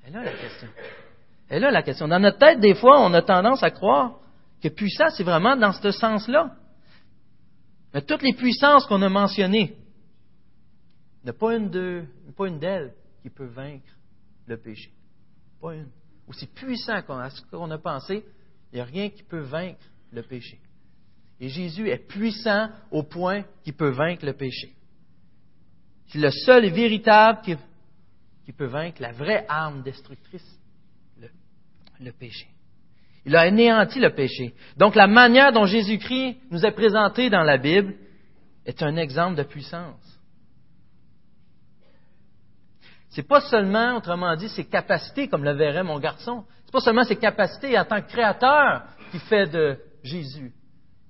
[0.08, 0.69] Et là la question.
[1.54, 2.08] Et là la question.
[2.08, 4.20] Dans notre tête, des fois, on a tendance à croire
[4.60, 6.56] que puissant, c'est vraiment dans ce sens-là.
[7.94, 9.76] Mais toutes les puissances qu'on a mentionnées,
[11.22, 13.94] il n'y a pas une, de, pas une d'elles qui peut vaincre
[14.48, 14.92] le péché.
[15.62, 15.89] Pas une.
[16.28, 18.26] Aussi puissant qu'on a pensé,
[18.72, 20.60] il n'y a rien qui peut vaincre le péché.
[21.39, 24.74] Et Jésus est puissant au point qu'il peut vaincre le péché.
[26.08, 30.53] C'est le seul et véritable qui, peut vaincre la vraie arme destructrice,
[32.04, 32.48] le péché.
[33.26, 34.54] Il a anéanti le péché.
[34.78, 37.96] Donc la manière dont Jésus-Christ nous est présenté dans la Bible
[38.66, 40.00] est un exemple de puissance.
[43.10, 46.46] C'est pas seulement, autrement dit, ses capacités, comme le verrait mon garçon.
[46.66, 50.52] C'est pas seulement ses capacités en tant que créateur qui fait de Jésus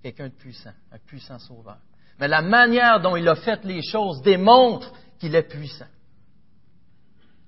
[0.04, 1.78] quelqu'un de puissant, un puissant sauveur.
[2.20, 5.88] Mais la manière dont il a fait les choses démontre qu'il est puissant.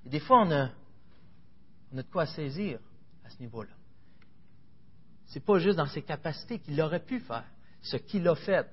[0.06, 0.70] Et des fois, on a,
[1.92, 2.78] on a de quoi saisir
[3.26, 3.72] à ce niveau-là.
[5.26, 7.44] C'est pas juste dans ses capacités qu'il aurait pu faire.
[7.82, 8.66] Ce qu'il a fait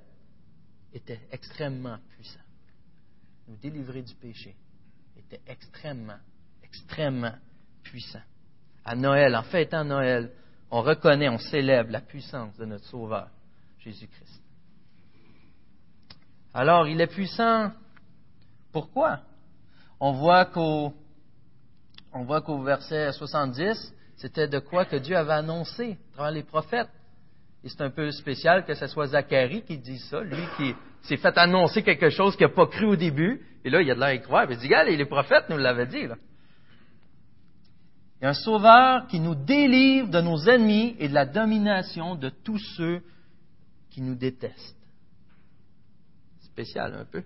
[0.93, 2.39] était extrêmement puissant.
[3.47, 4.55] Nous délivrer du péché,
[5.17, 6.19] était extrêmement,
[6.63, 7.33] extrêmement
[7.81, 8.21] puissant.
[8.85, 10.31] À Noël, en fêtant Noël,
[10.69, 13.29] on reconnaît, on célèbre la puissance de notre Sauveur,
[13.79, 14.41] Jésus-Christ.
[16.53, 17.71] Alors, il est puissant.
[18.71, 19.21] Pourquoi?
[19.99, 20.93] On voit qu'au,
[22.11, 26.43] on voit qu'au verset 70, c'était de quoi que Dieu avait annoncé à travers les
[26.43, 26.89] prophètes.
[27.63, 31.17] Et c'est un peu spécial que ce soit Zacharie qui dit ça, lui qui s'est
[31.17, 33.99] fait annoncer quelque chose qu'il n'a pas cru au début, et là, il a de
[33.99, 34.53] l'air incroyable.
[34.53, 36.01] Il dit, regarde, les prophètes nous l'avaient dit.
[36.01, 36.09] Il
[38.21, 42.29] y a un sauveur qui nous délivre de nos ennemis et de la domination de
[42.29, 43.01] tous ceux
[43.89, 44.77] qui nous détestent.
[46.41, 47.23] Spécial un peu.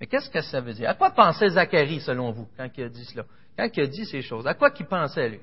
[0.00, 0.88] Mais qu'est-ce que ça veut dire?
[0.88, 3.24] À quoi pensait Zacharie, selon vous, quand il a dit cela?
[3.56, 5.40] Quand il a dit ces choses, à quoi qu'il pensait, lui?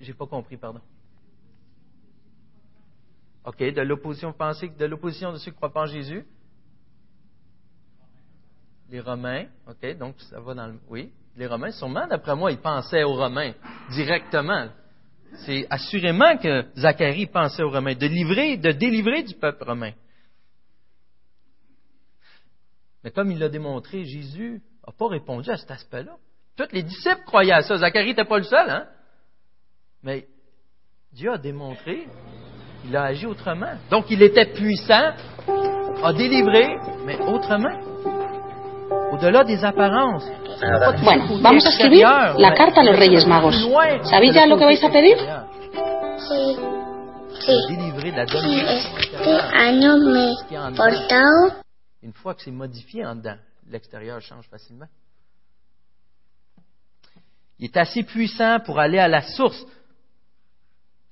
[0.00, 0.80] J'ai pas compris, pardon.
[3.44, 6.26] OK, de l'opposition, de l'opposition de ceux qui croient pas en Jésus?
[8.90, 10.78] Les Romains, OK, donc ça va dans le.
[10.88, 13.52] Oui, les Romains, sûrement, d'après moi, ils pensaient aux Romains
[13.90, 14.68] directement.
[15.44, 19.92] C'est assurément que Zacharie pensait aux Romains, de livrer, de délivrer du peuple romain.
[23.04, 26.16] Mais comme il l'a démontré, Jésus n'a pas répondu à cet aspect-là.
[26.56, 27.76] Tous les disciples croyaient à ça.
[27.76, 28.88] Zacharie n'était pas le seul, hein?
[30.06, 30.24] Mais
[31.12, 32.06] Dieu a démontré,
[32.84, 33.72] il a agi autrement.
[33.90, 35.10] Donc il était puissant,
[36.00, 37.76] a délivré, mais autrement.
[39.12, 40.24] Au-delà des apparences.
[41.02, 42.06] Bueno, vamos a escribir
[42.38, 43.56] la carta a los Reyes Magos.
[44.04, 45.16] ¿Sabéis ya lo que vais a pedir?
[46.18, 46.56] Sí,
[47.40, 47.56] sí.
[48.30, 51.64] Si este año me he portado
[52.04, 53.38] Une fois que c'est modifié en dedans,
[53.68, 54.86] l'extérieur change facilement.
[57.58, 59.66] Il est assez puissant pour aller à la source.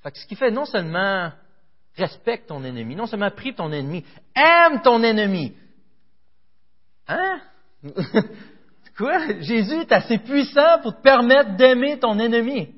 [0.04, 1.32] Fait ce qui fait, non seulement
[1.96, 4.04] respecte ton ennemi, non seulement prie ton ennemi,
[4.36, 5.56] aime ton ennemi.
[7.08, 7.40] Hein?
[8.98, 9.40] Quoi?
[9.40, 12.74] Jésus est assez puissant pour te permettre d'aimer ton ennemi.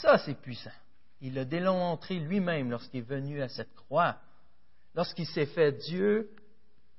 [0.00, 0.72] Ça, c'est puissant.
[1.20, 4.16] Il l'a démontré lui-même lorsqu'il est venu à cette croix.
[4.96, 6.30] Lorsqu'il s'est fait Dieu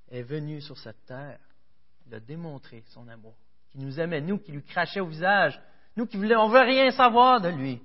[0.10, 1.40] est venu sur cette terre.
[2.08, 3.36] Il a démontré son amour,
[3.72, 5.60] qui nous aimait, nous qui lui crachait au visage,
[5.98, 7.82] nous qui voulions, on veut rien savoir de lui.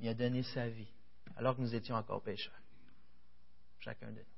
[0.00, 0.88] Il a donné sa vie,
[1.36, 2.52] alors que nous étions encore pécheurs.
[3.80, 4.34] Chacun de nous.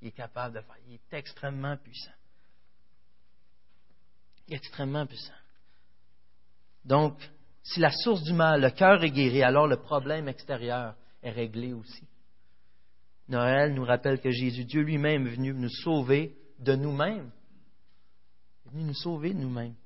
[0.00, 0.76] Il est capable de faire.
[0.86, 2.12] Il est extrêmement puissant.
[4.46, 5.32] Il est extrêmement puissant.
[6.84, 7.16] Donc,
[7.62, 11.72] si la source du mal, le cœur est guéri, alors le problème extérieur est réglé
[11.72, 12.06] aussi.
[13.28, 17.30] Noël nous rappelle que Jésus, Dieu lui-même, est venu nous sauver de nous-mêmes.
[18.64, 19.76] Il est venu nous sauver de nous-mêmes.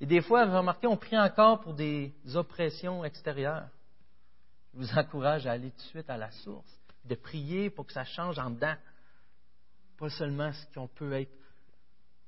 [0.00, 3.68] Et des fois, vous remarquez, on prie encore pour des oppressions extérieures.
[4.76, 6.70] Je vous encourage à aller tout de suite à la source,
[7.04, 8.74] de prier pour que ça change en dedans.
[9.98, 11.32] Pas seulement ce qu'on peut être,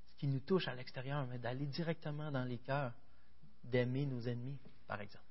[0.06, 2.92] ce qui nous touche à l'extérieur, mais d'aller directement dans les cœurs,
[3.64, 5.24] d'aimer nos ennemis, par exemple.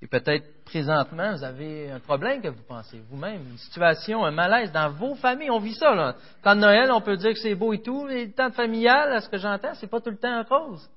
[0.00, 4.70] Et peut-être présentement, vous avez un problème que vous pensez vous-même, une situation, un malaise
[4.70, 5.50] dans vos familles.
[5.50, 5.92] On vit ça.
[5.94, 6.16] Là.
[6.42, 8.06] Quand Noël, on peut dire que c'est beau et tout.
[8.06, 10.88] Les temps familial, à ce que j'entends, c'est pas tout le temps en cause.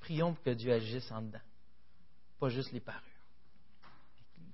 [0.00, 1.38] Prions pour que Dieu agisse en dedans,
[2.48, 3.02] juste les parures.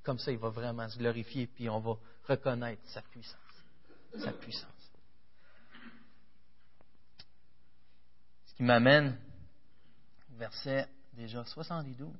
[0.02, 3.38] Comme ça, il va vraiment se glorifier, puis on va reconnaître sa puissance.
[4.18, 4.70] Sa puissance.
[8.46, 9.18] Ce qui m'amène
[10.32, 12.10] au verset déjà 72.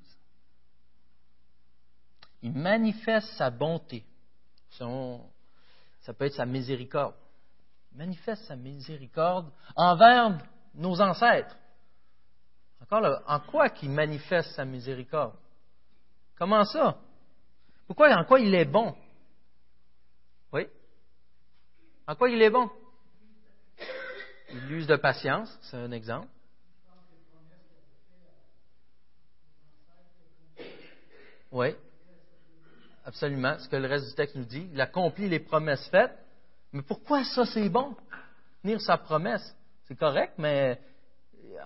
[2.42, 4.04] Il manifeste sa bonté.
[4.70, 7.14] ça peut être sa miséricorde.
[7.92, 10.38] Il manifeste sa miséricorde envers
[10.74, 11.56] nos ancêtres.
[12.80, 15.36] Encore là, en quoi qu'il manifeste sa miséricorde?
[16.36, 16.98] Comment ça?
[17.86, 18.94] Pourquoi, en quoi il est bon?
[20.52, 20.66] Oui?
[22.06, 22.70] En quoi il est bon?
[24.54, 26.28] Il use de patience, c'est un exemple.
[31.50, 31.74] Oui,
[33.04, 33.58] absolument.
[33.58, 34.68] Ce que le reste du texte nous dit.
[34.72, 36.16] Il accomplit les promesses faites.
[36.72, 37.94] Mais pourquoi ça, c'est bon?
[38.62, 39.54] Tenir sa promesse,
[39.86, 40.80] c'est correct, mais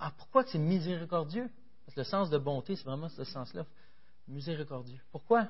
[0.00, 1.48] ah, pourquoi c'est miséricordieux?
[1.84, 3.64] Parce que le sens de bonté, c'est vraiment ce sens-là.
[4.28, 5.00] Miséricordieux.
[5.12, 5.48] Pourquoi?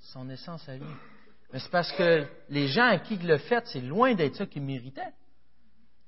[0.00, 0.84] Son essence à lui.
[1.52, 4.46] Mais c'est parce que les gens à qui il le fait, c'est loin d'être ça
[4.46, 5.12] qu'ils méritaient.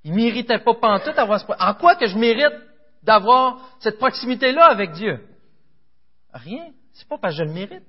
[0.05, 2.59] Ils ne méritaient pas pantoute d'avoir ce En quoi que je mérite
[3.03, 5.27] d'avoir cette proximité-là avec Dieu?
[6.33, 6.73] Rien.
[6.93, 7.85] C'est pas parce que je le mérite.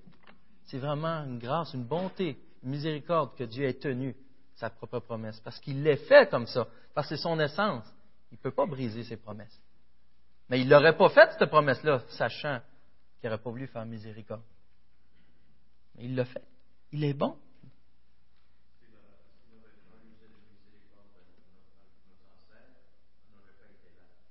[0.65, 4.15] C'est vraiment une grâce, une bonté, une miséricorde que Dieu ait tenu
[4.55, 5.39] sa propre promesse.
[5.41, 6.67] Parce qu'il l'est fait comme ça.
[6.93, 7.85] Parce que c'est son essence.
[8.31, 9.59] Il ne peut pas briser ses promesses.
[10.51, 12.59] Mais il n'aurait pas fait cette promesse-là, sachant
[13.21, 14.41] qu'il n'aurait pas voulu faire miséricorde.
[15.95, 16.43] Mais il l'a fait.
[16.91, 17.37] Il est bon.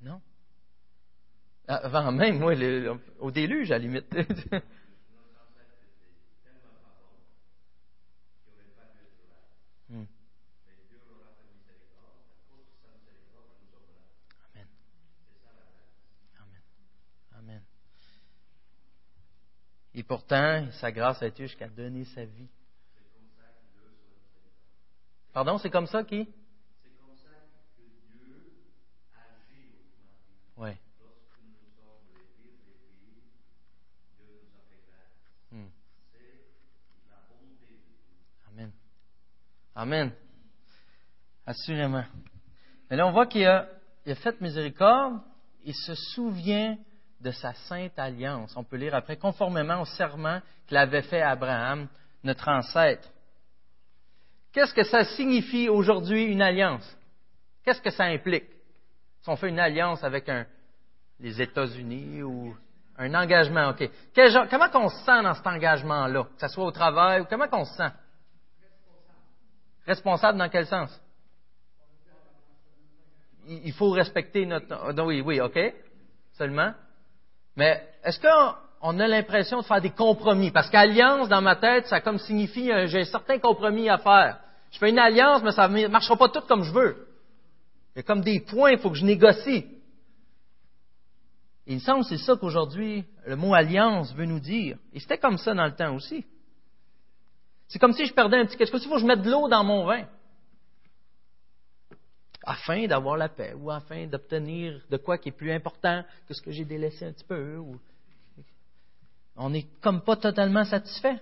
[0.02, 0.20] Non.
[1.66, 2.52] Avant même, moi,
[3.18, 4.14] au déluge, à la limite.
[19.94, 22.48] Et pourtant, sa grâce a été jusqu'à donner sa vie.
[25.32, 26.28] Pardon, c'est comme ça qui?
[26.82, 27.30] C'est comme ça
[27.76, 27.82] que
[28.16, 28.36] Dieu
[29.14, 29.70] agit
[30.56, 30.70] Oui.
[38.52, 38.72] Amen.
[39.74, 40.12] Amen.
[41.46, 42.04] Assurément.
[42.88, 43.68] Mais là, on voit qu'il a,
[44.04, 45.20] fait miséricorde,
[45.64, 46.76] il se souvient
[47.20, 48.56] de sa sainte alliance.
[48.56, 51.88] On peut lire après, conformément au serment qu'il avait fait à Abraham,
[52.24, 53.08] notre ancêtre.
[54.52, 56.96] Qu'est-ce que ça signifie aujourd'hui une alliance?
[57.64, 58.48] Qu'est-ce que ça implique?
[59.22, 60.30] Si on fait une alliance avec
[61.20, 62.56] les États-Unis ou
[62.96, 63.88] un engagement, OK.
[64.50, 66.24] comment on se sent dans cet engagement-là?
[66.24, 67.92] Que ce soit au travail ou comment on se sent?
[69.86, 71.00] Responsable dans quel sens?
[73.46, 75.02] Il faut respecter notre.
[75.02, 75.58] Oui, oui, OK.
[76.32, 76.72] Seulement?
[77.56, 80.50] Mais est-ce qu'on a l'impression de faire des compromis?
[80.50, 84.38] Parce qu'alliance, dans ma tête, ça comme signifie euh, j'ai un certain compromis à faire.
[84.70, 87.08] Je fais une alliance, mais ça ne marchera pas tout comme je veux.
[87.94, 89.66] Il y a comme des points, il faut que je négocie.
[91.66, 94.76] il me semble que c'est ça qu'aujourd'hui le mot alliance veut nous dire.
[94.92, 96.24] Et c'était comme ça dans le temps aussi.
[97.68, 98.82] C'est comme si je perdais un petit quelque chose.
[98.84, 100.04] Il faut que je mette de l'eau dans mon vin?
[102.42, 106.40] Afin d'avoir la paix ou afin d'obtenir de quoi qui est plus important que ce
[106.40, 107.62] que j'ai délaissé un petit peu.
[109.36, 111.20] On n'est comme pas totalement satisfait.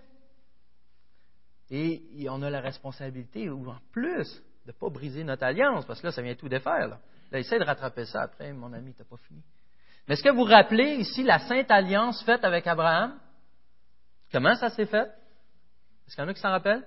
[1.71, 6.01] Et on a la responsabilité, ou en plus, de ne pas briser notre alliance, parce
[6.01, 6.89] que là, ça vient tout défaire.
[6.89, 6.99] Là,
[7.31, 9.43] là essaie de rattraper ça après, mon ami, tu n'as pas fini.
[10.07, 13.19] Mais est-ce que vous vous rappelez ici la sainte alliance faite avec Abraham?
[14.33, 15.11] Comment ça s'est fait?
[16.07, 16.87] Est-ce qu'il y en a qui s'en rappellent?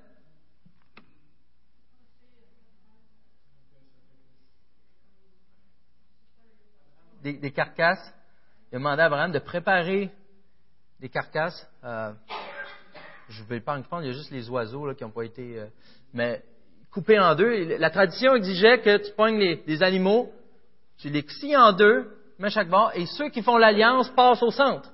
[7.22, 8.13] Des, carcasses.
[8.72, 10.09] Il a demandé à Abraham de préparer
[10.99, 11.67] des carcasses.
[11.84, 12.11] Euh,
[13.30, 15.24] je ne vais pas en prendre, il y a juste les oiseaux qui n'ont pas
[15.24, 15.59] été.
[15.59, 15.67] Euh,
[16.13, 16.43] mais
[16.91, 17.78] coupés en deux.
[17.78, 20.32] La tradition exigeait que tu pognes les, animaux,
[20.97, 24.51] tu les scies en deux, mets chaque bord, et ceux qui font l'alliance passent au
[24.51, 24.91] centre.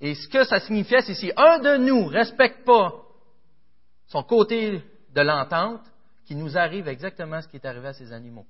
[0.00, 2.94] Et ce que ça signifiait, c'est si un de nous respecte pas
[4.06, 5.82] son côté de l'entente,
[6.24, 8.46] qu'il nous arrive exactement ce qui est arrivé à ces animaux.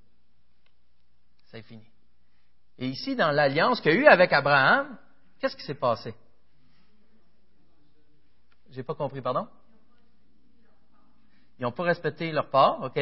[1.50, 1.84] C'est fini.
[2.79, 4.97] Et ici, dans l'alliance qu'il y a eu avec Abraham,
[5.41, 6.14] qu'est-ce qui s'est passé?
[8.70, 9.49] J'ai pas compris, pardon?
[11.59, 13.01] Ils n'ont pas respecté leur part, OK?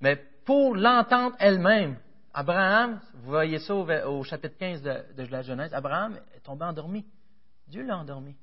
[0.00, 1.98] Mais pour l'entente elle-même,
[2.34, 7.04] Abraham, vous voyez ça au, chapitre 15 de, de, la Genèse, Abraham est tombé endormi.
[7.68, 8.34] Dieu l'a endormi.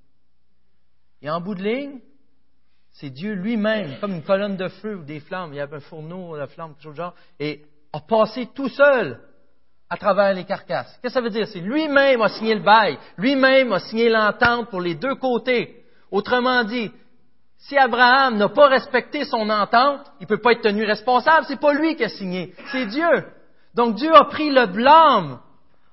[1.22, 2.00] Et en bout de ligne,
[2.92, 5.82] c'est Dieu lui-même, comme une colonne de feu ou des flammes, il y avait un
[5.82, 9.22] fourneau, la flamme, quelque chose de genre, et a passé tout seul
[9.90, 10.92] à travers les carcasses.
[11.02, 11.48] Qu'est-ce que ça veut dire?
[11.48, 15.84] C'est lui-même a signé le bail, lui-même a signé l'entente pour les deux côtés.
[16.12, 16.92] Autrement dit,
[17.58, 21.46] si Abraham n'a pas respecté son entente, il ne peut pas être tenu responsable.
[21.48, 23.26] C'est pas lui qui a signé, c'est Dieu.
[23.74, 25.40] Donc Dieu a pris le blâme,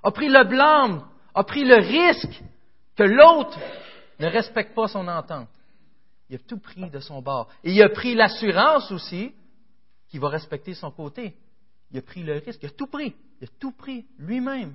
[0.02, 2.42] a pris le blâme, a pris le risque
[2.96, 3.58] que l'autre
[4.18, 5.48] ne respecte pas son entente.
[6.30, 7.48] Il a tout pris de son bord.
[7.62, 9.32] Et il a pris l'assurance aussi
[10.08, 11.34] qu'il va respecter son côté.
[11.94, 13.14] Il a pris le risque, il a tout pris.
[13.40, 14.74] Il a tout pris lui-même.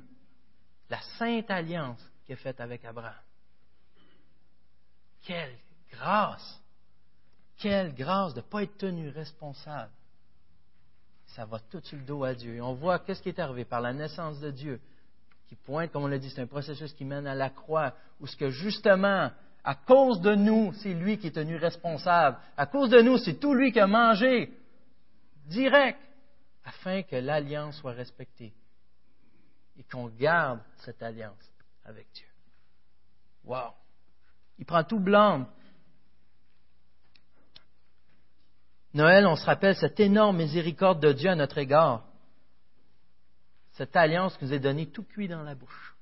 [0.90, 3.14] La sainte alliance qu'il a faite avec Abraham.
[5.24, 5.58] Quelle
[5.92, 6.62] grâce!
[7.58, 9.92] Quelle grâce de ne pas être tenu responsable.
[11.28, 12.56] Ça va tout sur le dos à Dieu.
[12.56, 14.80] Et on voit qu'est-ce qui est arrivé par la naissance de Dieu
[15.50, 18.28] qui pointe, comme on l'a dit, c'est un processus qui mène à la croix, où
[18.28, 19.32] ce que justement,
[19.64, 22.38] à cause de nous, c'est lui qui est tenu responsable.
[22.56, 24.54] À cause de nous, c'est tout lui qui a mangé
[25.48, 26.00] direct,
[26.70, 28.54] afin que l'alliance soit respectée
[29.78, 31.52] et qu'on garde cette alliance
[31.84, 32.28] avec Dieu.
[33.44, 33.74] Wow!
[34.58, 35.48] Il prend tout blanc.
[38.94, 42.06] Noël, on se rappelle cette énorme miséricorde de Dieu à notre égard
[43.80, 45.96] cette alliance qui nous est donnée tout cuit dans la bouche.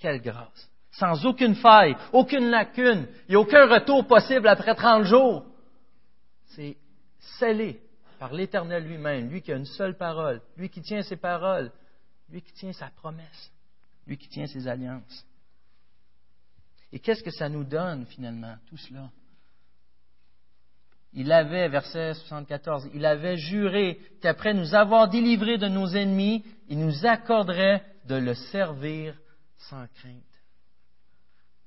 [0.00, 0.68] Quelle grâce.
[0.90, 5.46] Sans aucune faille, aucune lacune, il n'y a aucun retour possible après 30 jours.
[6.46, 6.76] C'est
[7.38, 7.80] scellé
[8.22, 11.72] par l'Éternel lui-même, lui qui a une seule parole, lui qui tient ses paroles,
[12.30, 13.52] lui qui tient sa promesse,
[14.06, 15.26] lui qui tient ses alliances.
[16.92, 19.10] Et qu'est-ce que ça nous donne finalement, tout cela?
[21.14, 26.78] il avait, verset 74, il avait juré qu'après nous avoir délivrés de nos ennemis, il
[26.78, 29.18] nous accorderait de le servir
[29.56, 30.22] sans crainte.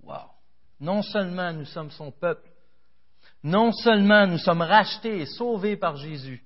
[0.04, 0.30] Wow!
[0.80, 2.50] Non seulement nous sommes son peuple,
[3.44, 6.45] non seulement nous sommes rachetés et sauvés par Jésus,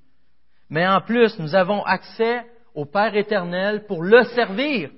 [0.69, 2.45] mais en plus nous avons accès
[2.75, 4.91] au Père éternel pour le servir.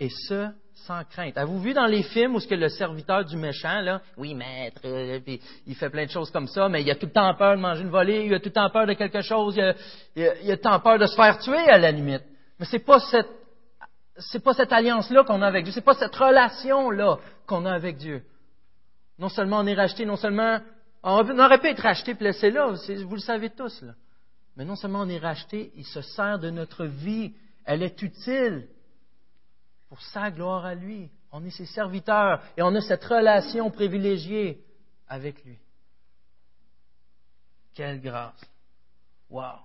[0.00, 0.48] Et ce,
[0.86, 1.36] sans crainte.
[1.38, 4.80] Avez-vous vu dans les films où ce que le serviteur du méchant, là, oui, maître,
[4.84, 5.20] euh,
[5.66, 7.60] il fait plein de choses comme ça, mais il a tout le temps peur de
[7.60, 9.74] manger une volée, il a tout le temps peur de quelque chose, il a,
[10.16, 12.24] il a, tout le temps peur de se faire tuer à la limite.
[12.58, 13.30] Mais c'est pas cette,
[14.18, 17.96] c'est pas cette alliance-là qu'on a avec Dieu, c'est pas cette relation-là qu'on a avec
[17.96, 18.22] Dieu.
[19.18, 20.58] Non seulement on est racheté, non seulement
[21.06, 22.74] on aurait pu être racheté et là,
[23.04, 23.84] vous le savez tous.
[24.56, 27.34] Mais non seulement on est racheté, il se sert de notre vie.
[27.66, 28.68] Elle est utile
[29.88, 31.10] pour sa gloire à lui.
[31.30, 34.64] On est ses serviteurs et on a cette relation privilégiée
[35.06, 35.58] avec lui.
[37.74, 38.40] Quelle grâce.
[39.28, 39.58] Wow.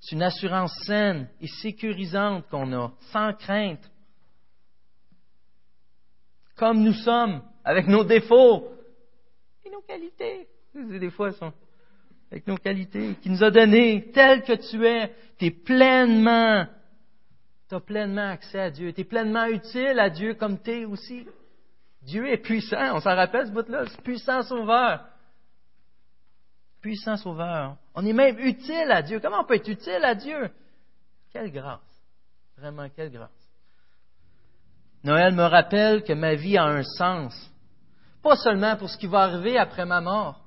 [0.00, 3.90] C'est une assurance saine et sécurisante qu'on a, sans crainte.
[6.56, 8.75] Comme nous sommes, avec nos défauts
[9.76, 10.48] nos qualités.
[10.74, 11.52] Des fois, sont
[12.30, 15.14] avec nos qualités, qui nous a donné tel que tu es.
[15.38, 16.66] Tu es pleinement,
[17.68, 18.92] tu as pleinement accès à Dieu.
[18.92, 21.26] Tu es pleinement utile à Dieu comme tu es aussi.
[22.02, 25.04] Dieu est puissant, on s'en rappelle ce bout-là, puissant sauveur.
[26.80, 27.76] Puissant sauveur.
[27.94, 29.18] On est même utile à Dieu.
[29.20, 30.50] Comment on peut être utile à Dieu?
[31.32, 31.80] Quelle grâce.
[32.56, 33.30] Vraiment, quelle grâce.
[35.02, 37.34] Noël me rappelle que ma vie a un sens.
[38.26, 40.44] Pas seulement pour ce qui va arriver après ma mort,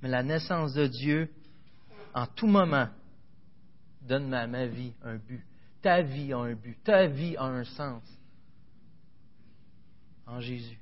[0.00, 1.28] mais la naissance de Dieu,
[2.14, 2.86] en tout moment,
[4.02, 5.44] donne à ma vie un but.
[5.80, 6.78] Ta vie a un but.
[6.84, 8.04] Ta vie a un sens.
[10.24, 10.78] En Jésus.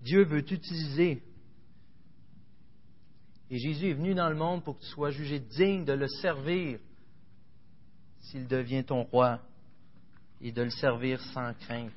[0.00, 1.22] Dieu veut t'utiliser.
[3.50, 6.08] Et Jésus est venu dans le monde pour que tu sois jugé digne de le
[6.08, 6.78] servir
[8.20, 9.38] s'il devient ton roi
[10.40, 11.92] et de le servir sans crainte.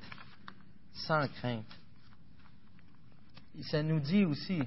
[0.92, 1.81] Sans crainte.
[3.60, 4.62] Ça nous dit aussi,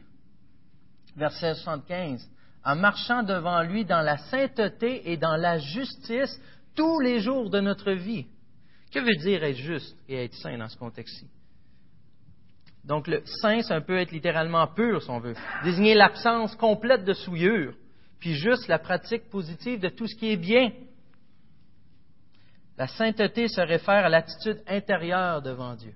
[1.16, 2.28] verset 75,
[2.64, 6.40] en marchant devant lui dans la sainteté et dans la justice
[6.74, 8.26] tous les jours de notre vie.
[8.92, 11.26] Que veut dire être juste et être saint dans ce contexte-ci?
[12.84, 15.34] Donc, le saint, ça peut être littéralement pur, si on veut.
[15.64, 17.74] Désigner l'absence complète de souillure.
[18.20, 20.70] Puis juste la pratique positive de tout ce qui est bien.
[22.76, 25.94] La sainteté se réfère à l'attitude intérieure devant Dieu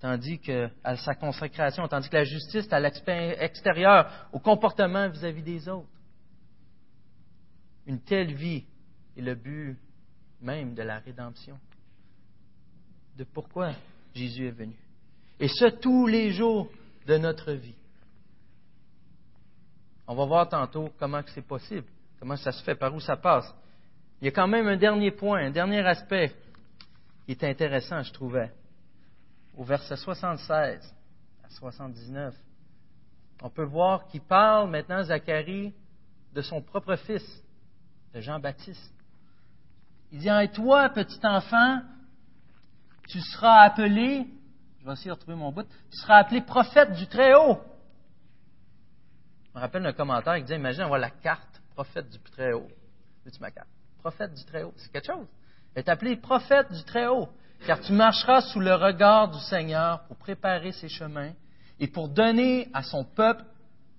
[0.00, 5.42] tandis que à sa consécration, tandis que la justice est à l'extérieur, au comportement vis-à-vis
[5.42, 5.88] des autres.
[7.86, 8.64] Une telle vie
[9.16, 9.78] est le but
[10.40, 11.58] même de la rédemption,
[13.16, 13.72] de pourquoi
[14.14, 14.76] Jésus est venu.
[15.40, 16.68] Et ce, tous les jours
[17.06, 17.74] de notre vie.
[20.06, 21.86] On va voir tantôt comment c'est possible,
[22.20, 23.52] comment ça se fait, par où ça passe.
[24.20, 26.34] Il y a quand même un dernier point, un dernier aspect
[27.24, 28.52] qui est intéressant, je trouvais
[29.56, 30.94] au verset 76
[31.42, 32.34] à 79,
[33.42, 35.74] on peut voir qu'il parle maintenant, Zacharie,
[36.32, 37.42] de son propre fils,
[38.14, 38.92] de Jean-Baptiste.
[40.12, 41.80] Il dit, et toi, petit enfant,
[43.08, 44.26] tu seras appelé,
[44.80, 47.60] je vais essayer de retrouver mon bout, tu seras appelé prophète du Très-Haut.
[49.46, 52.68] Je me rappelle un commentaire qui disait, imagine avoir la carte prophète du Très-Haut.
[53.24, 53.68] Veux-tu ma carte?
[53.98, 54.72] Prophète du Très-Haut.
[54.76, 55.26] C'est quelque chose.
[55.74, 57.28] Elle est appelé prophète du Très-Haut
[57.64, 61.32] car tu marcheras sous le regard du Seigneur pour préparer ses chemins
[61.78, 63.44] et pour donner à son peuple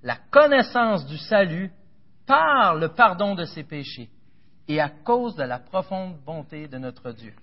[0.03, 1.71] la connaissance du salut
[2.25, 4.09] par le pardon de ses péchés
[4.67, 7.33] et à cause de la profonde bonté de notre Dieu.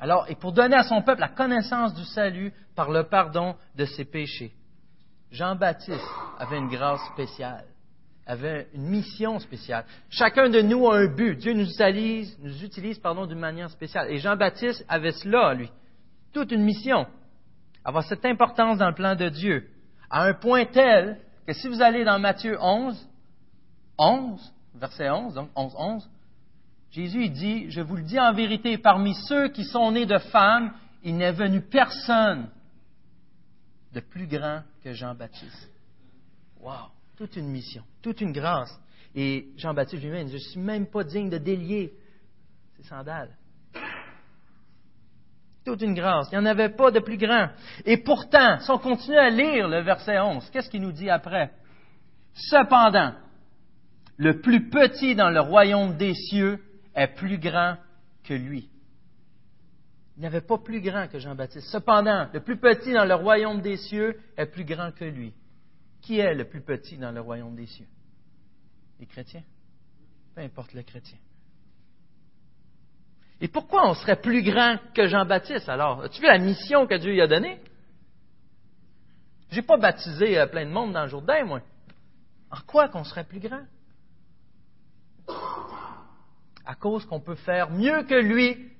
[0.00, 3.84] Alors, et pour donner à son peuple la connaissance du salut par le pardon de
[3.84, 4.52] ses péchés.
[5.30, 6.00] Jean-Baptiste
[6.38, 7.66] avait une grâce spéciale
[8.28, 9.86] avait une mission spéciale.
[10.10, 11.36] Chacun de nous a un but.
[11.38, 14.10] Dieu nous utilise, nous utilise pardon, d'une manière spéciale.
[14.10, 15.70] Et Jean-Baptiste avait cela, lui.
[16.32, 17.06] Toute une mission.
[17.84, 19.70] Avoir cette importance dans le plan de Dieu.
[20.10, 23.08] À un point tel que si vous allez dans Matthieu 11,
[23.96, 26.10] 11, verset 11, donc 11, 11,
[26.90, 30.72] Jésus dit, je vous le dis en vérité, parmi ceux qui sont nés de femmes,
[31.02, 32.48] il n'est venu personne
[33.94, 35.70] de plus grand que Jean-Baptiste.
[36.60, 36.97] Wow!
[37.18, 38.80] Toute une mission, toute une grâce.
[39.14, 41.92] Et Jean-Baptiste lui-même, je ne suis même pas digne de délier
[42.76, 43.36] ses sandales.
[45.64, 46.28] Toute une grâce.
[46.30, 47.48] Il n'y en avait pas de plus grand.
[47.84, 51.50] Et pourtant, si on continue à lire le verset 11, qu'est-ce qu'il nous dit après?
[52.34, 53.14] Cependant,
[54.16, 56.62] le plus petit dans le royaume des cieux
[56.94, 57.76] est plus grand
[58.22, 58.70] que lui.
[60.16, 61.68] Il n'y avait pas plus grand que Jean-Baptiste.
[61.68, 65.34] Cependant, le plus petit dans le royaume des cieux est plus grand que lui.
[66.02, 67.86] Qui est le plus petit dans le royaume des cieux?
[69.00, 69.42] Les chrétiens.
[70.34, 71.18] Peu importe le chrétien.
[73.40, 76.02] Et pourquoi on serait plus grand que Jean-Baptiste alors?
[76.02, 77.60] As-tu vu la mission que Dieu lui a donnée?
[79.50, 81.60] Je n'ai pas baptisé euh, plein de monde dans le Jourdain, moi.
[82.50, 83.64] En quoi qu'on serait plus grand?
[86.64, 88.70] À cause qu'on peut faire mieux que lui,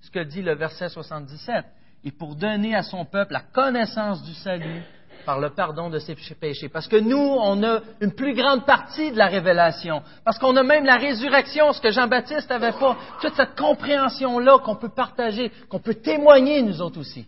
[0.00, 1.64] ce que dit le verset 77,
[2.04, 4.82] et pour donner à son peuple la connaissance du salut
[5.24, 6.68] par le pardon de ses péchés.
[6.68, 10.02] Parce que nous, on a une plus grande partie de la révélation.
[10.24, 12.96] Parce qu'on a même la résurrection, ce que Jean-Baptiste n'avait pas.
[13.20, 17.26] Toute cette compréhension-là qu'on peut partager, qu'on peut témoigner nous autres aussi.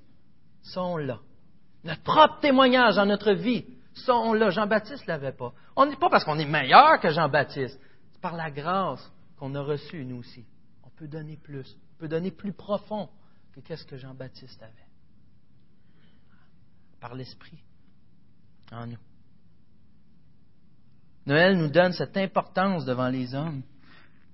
[0.63, 1.19] sont là.
[1.85, 4.51] Notre propre témoignage dans notre vie sont là.
[4.51, 5.53] Jean-Baptiste ne l'avait pas.
[5.77, 7.79] On n'est pas parce qu'on est meilleur que Jean-Baptiste.
[8.13, 10.45] C'est par la grâce qu'on a reçue, nous aussi.
[10.85, 11.77] On peut donner plus.
[11.95, 13.09] On peut donner plus profond
[13.55, 14.73] que qu'est-ce que Jean-Baptiste avait.
[17.01, 17.59] Par l'Esprit
[18.73, 18.99] en nous.
[21.27, 23.63] Noël nous donne cette importance devant les hommes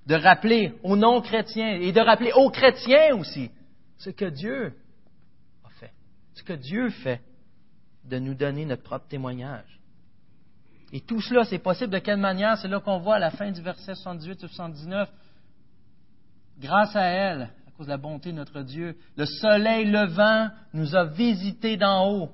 [0.07, 3.51] de rappeler aux non-chrétiens et de rappeler aux chrétiens aussi
[3.99, 4.75] ce que Dieu
[5.65, 5.93] a fait,
[6.35, 7.21] ce que Dieu fait,
[8.05, 9.81] de nous donner notre propre témoignage.
[10.93, 12.59] Et tout cela, c'est possible de quelle manière?
[12.59, 15.09] C'est là qu'on voit à la fin du verset 78 et 79.
[16.59, 20.95] Grâce à elle, à cause de la bonté de notre Dieu, le soleil levant nous
[20.95, 22.33] a visités d'en haut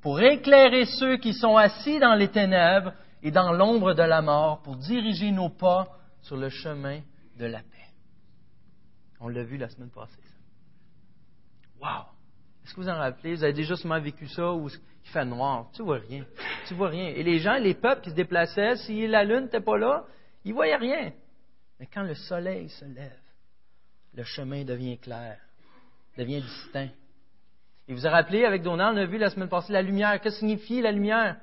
[0.00, 2.92] pour éclairer ceux qui sont assis dans les ténèbres
[3.22, 5.88] et dans l'ombre de la mort, pour diriger nos pas
[6.22, 7.00] sur le chemin
[7.36, 7.64] de la paix.
[9.20, 10.14] On l'a vu la semaine passée.
[11.80, 12.06] Wow!
[12.64, 13.34] Est-ce que vous en rappelez?
[13.34, 15.70] Vous avez déjà sûrement vécu ça où il fait noir.
[15.72, 16.24] Tu vois rien.
[16.66, 17.08] Tu vois rien.
[17.08, 20.04] Et les gens, les peuples qui se déplaçaient, si la lune n'était pas là,
[20.44, 21.12] ils voyaient rien.
[21.80, 23.20] Mais quand le soleil se lève,
[24.14, 25.38] le chemin devient clair,
[26.16, 26.90] devient distinct.
[27.88, 30.20] Et vous vous rappelez, avec Donald, on a vu la semaine passée la lumière.
[30.20, 31.36] Que signifie la lumière?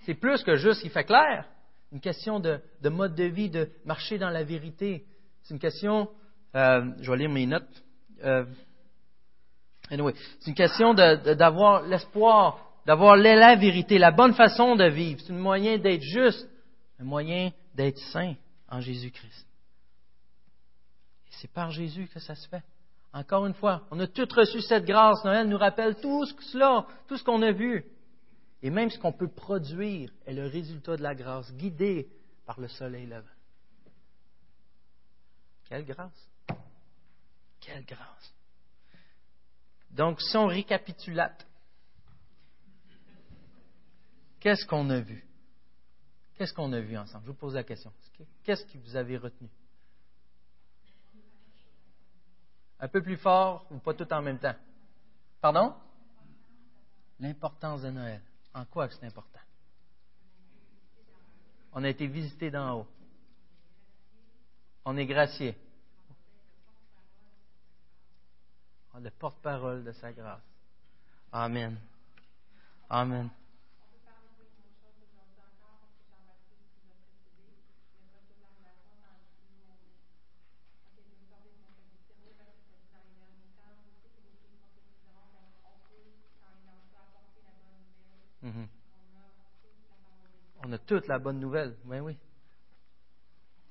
[0.00, 1.46] C'est plus que juste qu'il fait clair
[1.92, 5.04] une question de, mode de vie, de marcher dans la vérité.
[5.42, 6.08] C'est une question,
[6.54, 7.84] euh, je vais lire mes notes.
[8.24, 8.46] Euh,
[9.90, 15.20] anyway, c'est une question d'avoir l'espoir, d'avoir la vérité, la bonne façon de vivre.
[15.20, 16.48] C'est un moyen d'être juste,
[16.98, 18.34] un moyen d'être saint
[18.68, 19.46] en Jésus-Christ.
[21.26, 22.62] Et c'est par Jésus que ça se fait.
[23.12, 25.22] Encore une fois, on a tous reçu cette grâce.
[25.24, 27.84] Noël nous rappelle tout cela, tout ce qu'on a vu.
[28.62, 32.08] Et même ce qu'on peut produire est le résultat de la grâce, guidé
[32.46, 33.26] par le soleil levant.
[35.68, 36.30] Quelle grâce!
[37.60, 38.34] Quelle grâce!
[39.90, 41.46] Donc, si on récapitulate,
[44.40, 45.24] qu'est-ce qu'on a vu?
[46.36, 47.24] Qu'est-ce qu'on a vu ensemble?
[47.26, 47.92] Je vous pose la question.
[48.42, 49.50] Qu'est-ce que vous avez retenu?
[52.82, 54.56] Un peu plus fort ou pas tout en même temps?
[55.40, 55.72] Pardon?
[57.20, 58.20] L'importance de Noël.
[58.52, 59.38] En quoi c'est important?
[61.72, 62.86] On a été visité d'en haut.
[64.84, 65.56] On est gracié.
[68.94, 70.42] On le porte-parole de sa grâce.
[71.30, 71.78] Amen.
[72.90, 73.30] Amen.
[90.72, 91.76] On a toute la bonne nouvelle.
[91.84, 92.16] Oui, oui.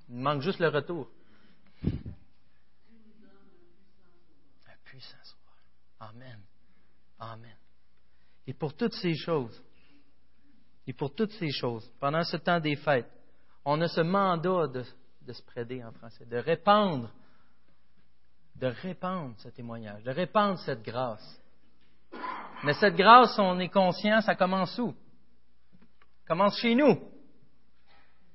[0.07, 1.09] Il manque juste le retour.
[4.67, 5.35] La puissance.
[5.99, 6.39] Amen.
[7.17, 7.55] Amen.
[8.45, 9.63] Et pour toutes ces choses,
[10.85, 13.09] et pour toutes ces choses, pendant ce temps des fêtes,
[13.65, 14.85] on a ce mandat de,
[15.23, 17.09] de se prêter en français, de répandre,
[18.57, 21.41] de répandre ce témoignage, de répandre cette grâce.
[22.63, 24.93] Mais cette grâce, on est conscient, ça commence où?
[26.31, 26.97] Commence chez nous.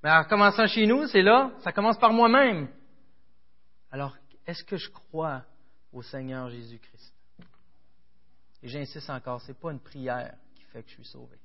[0.02, 2.68] Mais en commençant chez nous, c'est là, ça commence par moi-même.
[3.90, 4.14] Alors,
[4.46, 5.46] est-ce que je crois
[5.90, 7.14] au Seigneur Jésus-Christ?
[8.62, 11.38] Et j'insiste encore, ce n'est pas une prière qui fait que je suis sauvé.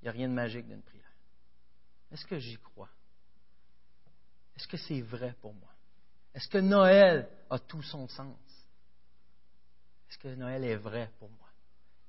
[0.00, 1.12] Il n'y a rien de magique d'une prière.
[2.10, 2.90] Est-ce que j'y crois?
[4.56, 5.70] Est-ce que c'est vrai pour moi?
[6.34, 8.66] Est-ce que Noël a tout son sens?
[10.10, 11.46] Est-ce que Noël est vrai pour moi?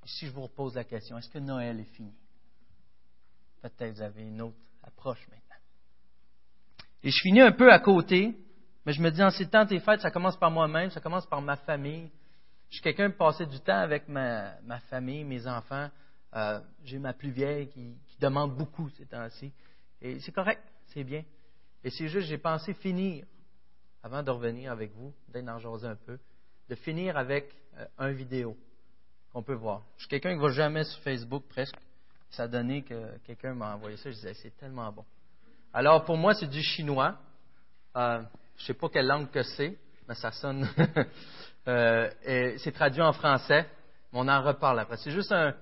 [0.03, 2.15] si je vous repose la question, est-ce que Noël est fini?
[3.61, 5.47] Peut-être vous avez une autre approche maintenant.
[7.03, 8.35] Et je finis un peu à côté,
[8.85, 11.25] mais je me dis, en ces temps et fêtes, ça commence par moi-même, ça commence
[11.25, 12.09] par ma famille.
[12.69, 14.57] Je suis quelqu'un qui passait du temps avec ma,
[14.89, 15.89] famille, mes enfants.
[16.35, 19.53] Euh, j'ai ma plus vieille qui, demande beaucoup ces temps-ci.
[20.01, 21.23] Et c'est correct, c'est bien.
[21.83, 23.25] Et c'est juste, j'ai pensé finir,
[24.01, 26.17] avant de revenir avec vous, d'être en un peu,
[26.67, 28.57] de finir avec euh, un vidéo
[29.31, 29.83] qu'on peut voir.
[29.97, 31.77] Je suis quelqu'un qui ne va jamais sur Facebook presque.
[32.29, 34.09] Ça donné que quelqu'un m'a envoyé ça.
[34.09, 35.05] Je disais, c'est tellement bon.
[35.73, 37.15] Alors, pour moi, c'est du chinois.
[37.95, 38.21] Euh,
[38.57, 40.67] je ne sais pas quelle langue que c'est, mais ça sonne.
[41.67, 43.67] euh, et c'est traduit en français.
[44.11, 44.97] Mais on en reparle après.
[44.97, 45.53] C'est juste un.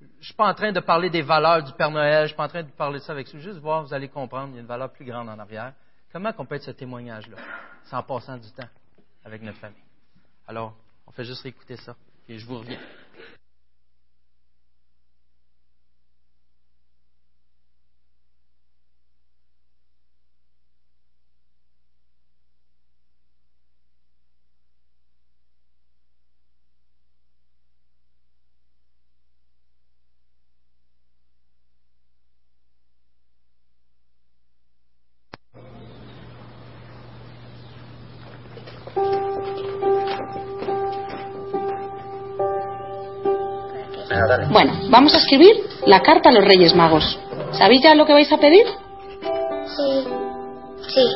[0.00, 2.18] Je ne suis pas en train de parler des valeurs du Père Noël.
[2.18, 3.40] Je ne suis pas en train de parler ça avec vous.
[3.40, 4.50] Juste voir, vous allez comprendre.
[4.50, 5.72] Il y a une valeur plus grande en arrière.
[6.12, 7.36] Comment on peut être ce témoignage-là,
[7.84, 8.68] sans passant du temps
[9.24, 9.82] avec notre famille?
[10.46, 10.74] Alors,
[11.06, 11.94] on fait juste réécouter ça,
[12.28, 12.78] et je vous reviens.
[44.98, 45.54] Vamos a escribir
[45.86, 47.20] la carta a los Reyes Magos.
[47.52, 48.66] ¿Sabéis ya lo que vais a pedir?
[49.76, 50.04] Sí,
[50.88, 51.06] sí.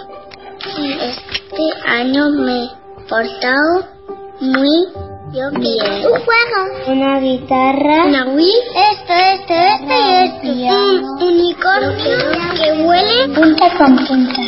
[1.00, 2.68] Este año me he
[3.08, 3.88] portado
[4.40, 4.86] muy
[5.32, 6.06] bien.
[6.06, 6.92] Un juego.
[6.92, 8.04] Una guitarra.
[8.04, 8.54] Una Wii.
[8.92, 10.76] Esto, esto, esto y esto.
[10.78, 12.18] Un unicornio
[12.54, 14.42] que huele punta con punta.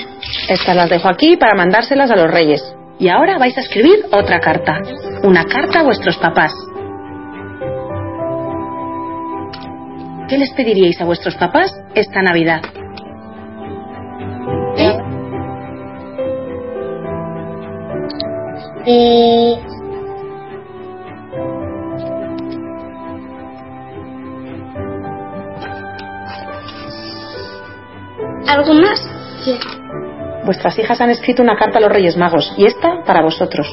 [0.49, 2.62] Estas las dejo aquí para mandárselas a los Reyes.
[3.01, 4.78] Y ahora vais a escribir otra carta.
[5.24, 6.53] Una carta a vuestros papás.
[10.35, 12.61] ¿Qué les pediríais a vuestros papás esta Navidad?
[14.76, 14.99] ¿Eh?
[18.85, 19.55] Eh...
[28.49, 29.09] ¿Algo más?
[29.45, 29.57] Sí.
[30.45, 33.72] Vuestras hijas han escrito una carta a los Reyes Magos y esta para vosotros.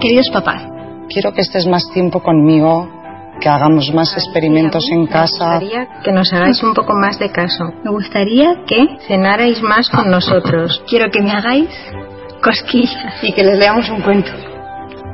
[0.00, 0.66] Queridos papás,
[1.10, 2.99] quiero que estés más tiempo conmigo,
[3.40, 5.44] que hagamos más experimentos en casa.
[5.44, 7.64] Me gustaría que nos hagáis un poco más de caso.
[7.82, 10.82] Me gustaría que cenarais más con nosotros.
[10.86, 11.68] Quiero que me hagáis
[12.42, 14.30] cosquillas y que les leamos un cuento.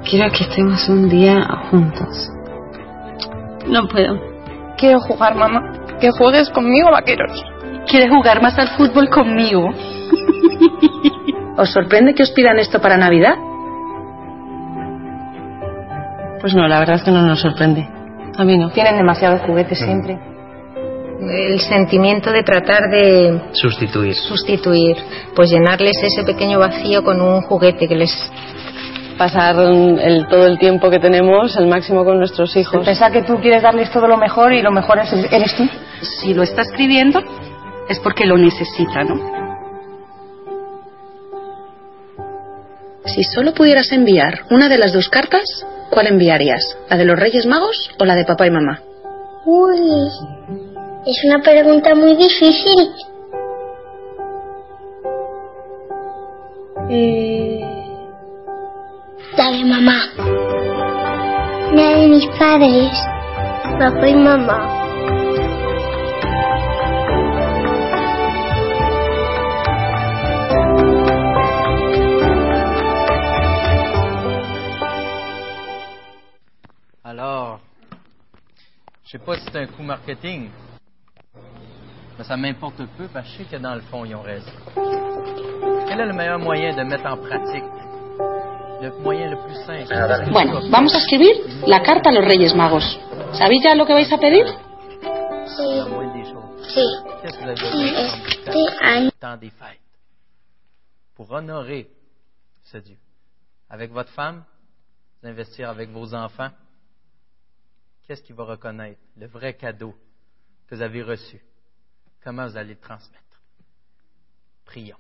[0.09, 1.37] Quiero que estemos un día
[1.71, 2.31] juntos.
[3.67, 4.21] No puedo.
[4.77, 5.61] Quiero jugar, mamá.
[6.01, 7.43] Que juegues conmigo, vaqueros.
[7.89, 9.71] ¿Quieres jugar más al fútbol conmigo?
[11.57, 13.37] ¿Os sorprende que os pidan esto para Navidad?
[16.41, 17.96] Pues no, la verdad es que no nos sorprende.
[18.39, 18.71] A mí no.
[18.71, 20.19] Tienen demasiados juguetes siempre.
[21.21, 24.15] El sentimiento de tratar de sustituir.
[24.15, 24.97] Sustituir.
[25.35, 28.31] Pues llenarles ese pequeño vacío con un juguete que les
[29.17, 32.85] pasar el, todo el tiempo que tenemos al máximo con nuestros hijos.
[32.85, 35.67] Pensar que tú quieres darles todo lo mejor y lo mejor es, eres tú.
[36.03, 37.23] Si lo está escribiendo,
[37.89, 39.36] es porque lo necesita, ¿no?
[43.07, 45.45] Si solo pudieras enviar una de las dos cartas,
[45.91, 46.77] ¿cuál enviarías?
[46.91, 48.83] ¿La de los Reyes Magos o la de papá y mamá?
[49.45, 49.79] Uy,
[51.07, 52.93] es una pregunta muy difícil.
[56.91, 57.61] Eh,
[59.37, 60.03] la de mamá.
[61.73, 62.91] La de mis padres.
[63.79, 64.86] Papá y mamá.
[79.07, 80.51] Je sais pas si c'est un coup marketing,
[82.19, 84.51] mais ça m'importe peu parce que je sais que dans le fond, ils ont raison.
[85.87, 87.63] Quel est le meilleur moyen de mettre en pratique
[88.83, 90.33] le moyen le plus simple?
[90.33, 91.37] Bueno, vamos a escribir
[91.69, 92.99] la carta a los Reyes Magos.
[93.35, 94.45] ¿Sabéis ya lo que vais a pedir?
[95.57, 95.63] Sí.
[96.75, 96.83] Sí.
[97.23, 99.79] Qu'est-ce que vous avez dans des fêtes
[101.15, 101.89] pour honorer
[102.65, 102.97] ce Dieu?
[103.71, 104.43] Avec votre femme,
[105.23, 106.51] vous investir avec vos enfants,
[108.07, 109.01] qu'est-ce qu'il va reconnaître?
[109.17, 109.95] Le vrai cadeau
[110.67, 111.41] que vous avez reçu?
[112.23, 113.23] Comment vous allez le transmettre?
[114.65, 114.99] Prions.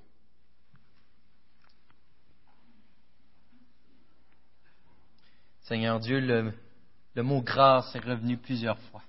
[5.63, 6.53] Seigneur Dieu, le,
[7.15, 9.03] le mot grâce est revenu plusieurs fois.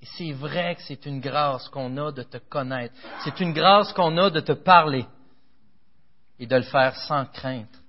[0.00, 2.94] Et c'est vrai que c'est une grâce qu'on a de te connaître.
[3.24, 5.04] C'est une grâce qu'on a de te parler
[6.38, 7.82] et de le faire sans crainte.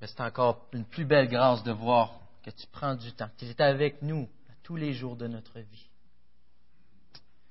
[0.00, 3.44] Mais c'est encore une plus belle grâce de voir que tu prends du temps, que
[3.44, 4.28] tu es avec nous
[4.62, 5.88] tous les jours de notre vie.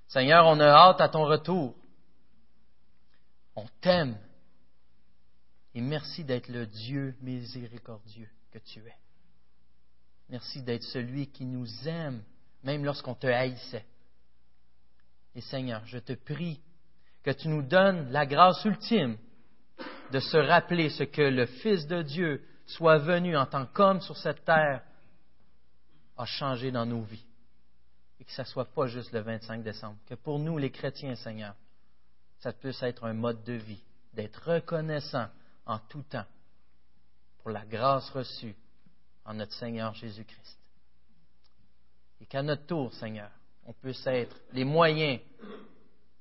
[0.07, 1.75] Seigneur, on a hâte à ton retour.
[3.55, 4.17] On t'aime.
[5.73, 8.95] Et merci d'être le Dieu miséricordieux que tu es.
[10.29, 12.23] Merci d'être celui qui nous aime,
[12.63, 13.85] même lorsqu'on te haïssait.
[15.35, 16.61] Et Seigneur, je te prie
[17.23, 19.17] que tu nous donnes la grâce ultime
[20.11, 24.17] de se rappeler ce que le Fils de Dieu soit venu en tant qu'homme sur
[24.17, 24.81] cette terre
[26.17, 27.25] a changé dans nos vies.
[28.19, 29.97] Et que ce ne soit pas juste le 25 décembre.
[30.07, 31.55] Que pour nous, les chrétiens, Seigneur,
[32.39, 33.81] ça puisse être un mode de vie,
[34.13, 35.27] d'être reconnaissant
[35.65, 36.25] en tout temps
[37.39, 38.55] pour la grâce reçue
[39.25, 40.57] en notre Seigneur Jésus-Christ.
[42.21, 43.29] Et qu'à notre tour, Seigneur,
[43.65, 45.19] on puisse être les moyens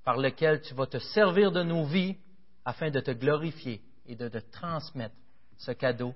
[0.04, 2.16] par lesquels tu vas te servir de nos vies
[2.66, 5.14] afin de te glorifier et de te transmettre
[5.56, 6.14] ce cadeau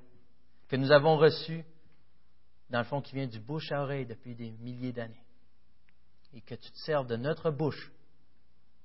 [0.69, 1.65] que nous avons reçu,
[2.69, 5.25] dans le fond, qui vient du bouche à oreille depuis des milliers d'années.
[6.35, 7.91] Et que tu te serves de notre bouche,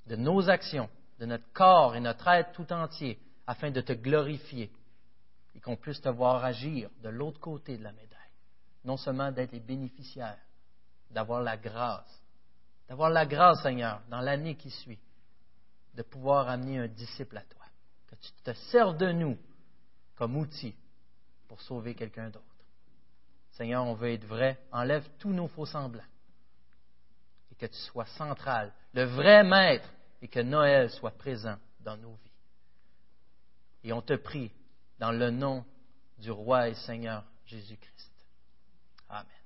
[0.06, 0.90] de nos actions,
[1.20, 4.72] de notre corps et notre être tout entier, afin de te glorifier
[5.56, 8.10] et qu'on puisse te voir agir de l'autre côté de la médaille.
[8.84, 10.40] Non seulement d'être les bénéficiaires,
[11.10, 12.24] d'avoir la grâce,
[12.88, 15.00] d'avoir la grâce, Seigneur, dans l'année qui suit,
[15.96, 17.66] de pouvoir amener un disciple à toi.
[18.08, 19.38] Que tu te serves de nous
[20.16, 20.76] comme outil
[21.48, 22.46] pour sauver quelqu'un d'autre.
[23.52, 24.60] Seigneur, on veut être vrai.
[24.72, 26.04] Enlève tous nos faux semblants.
[27.52, 29.90] Et que tu sois central, le vrai maître,
[30.22, 32.32] et que Noël soit présent dans nos vies.
[33.84, 34.52] Et on te prie
[35.00, 35.64] dans le nom
[36.18, 38.12] du roi et Seigneur Jésus-Christ.
[39.10, 39.45] Amen.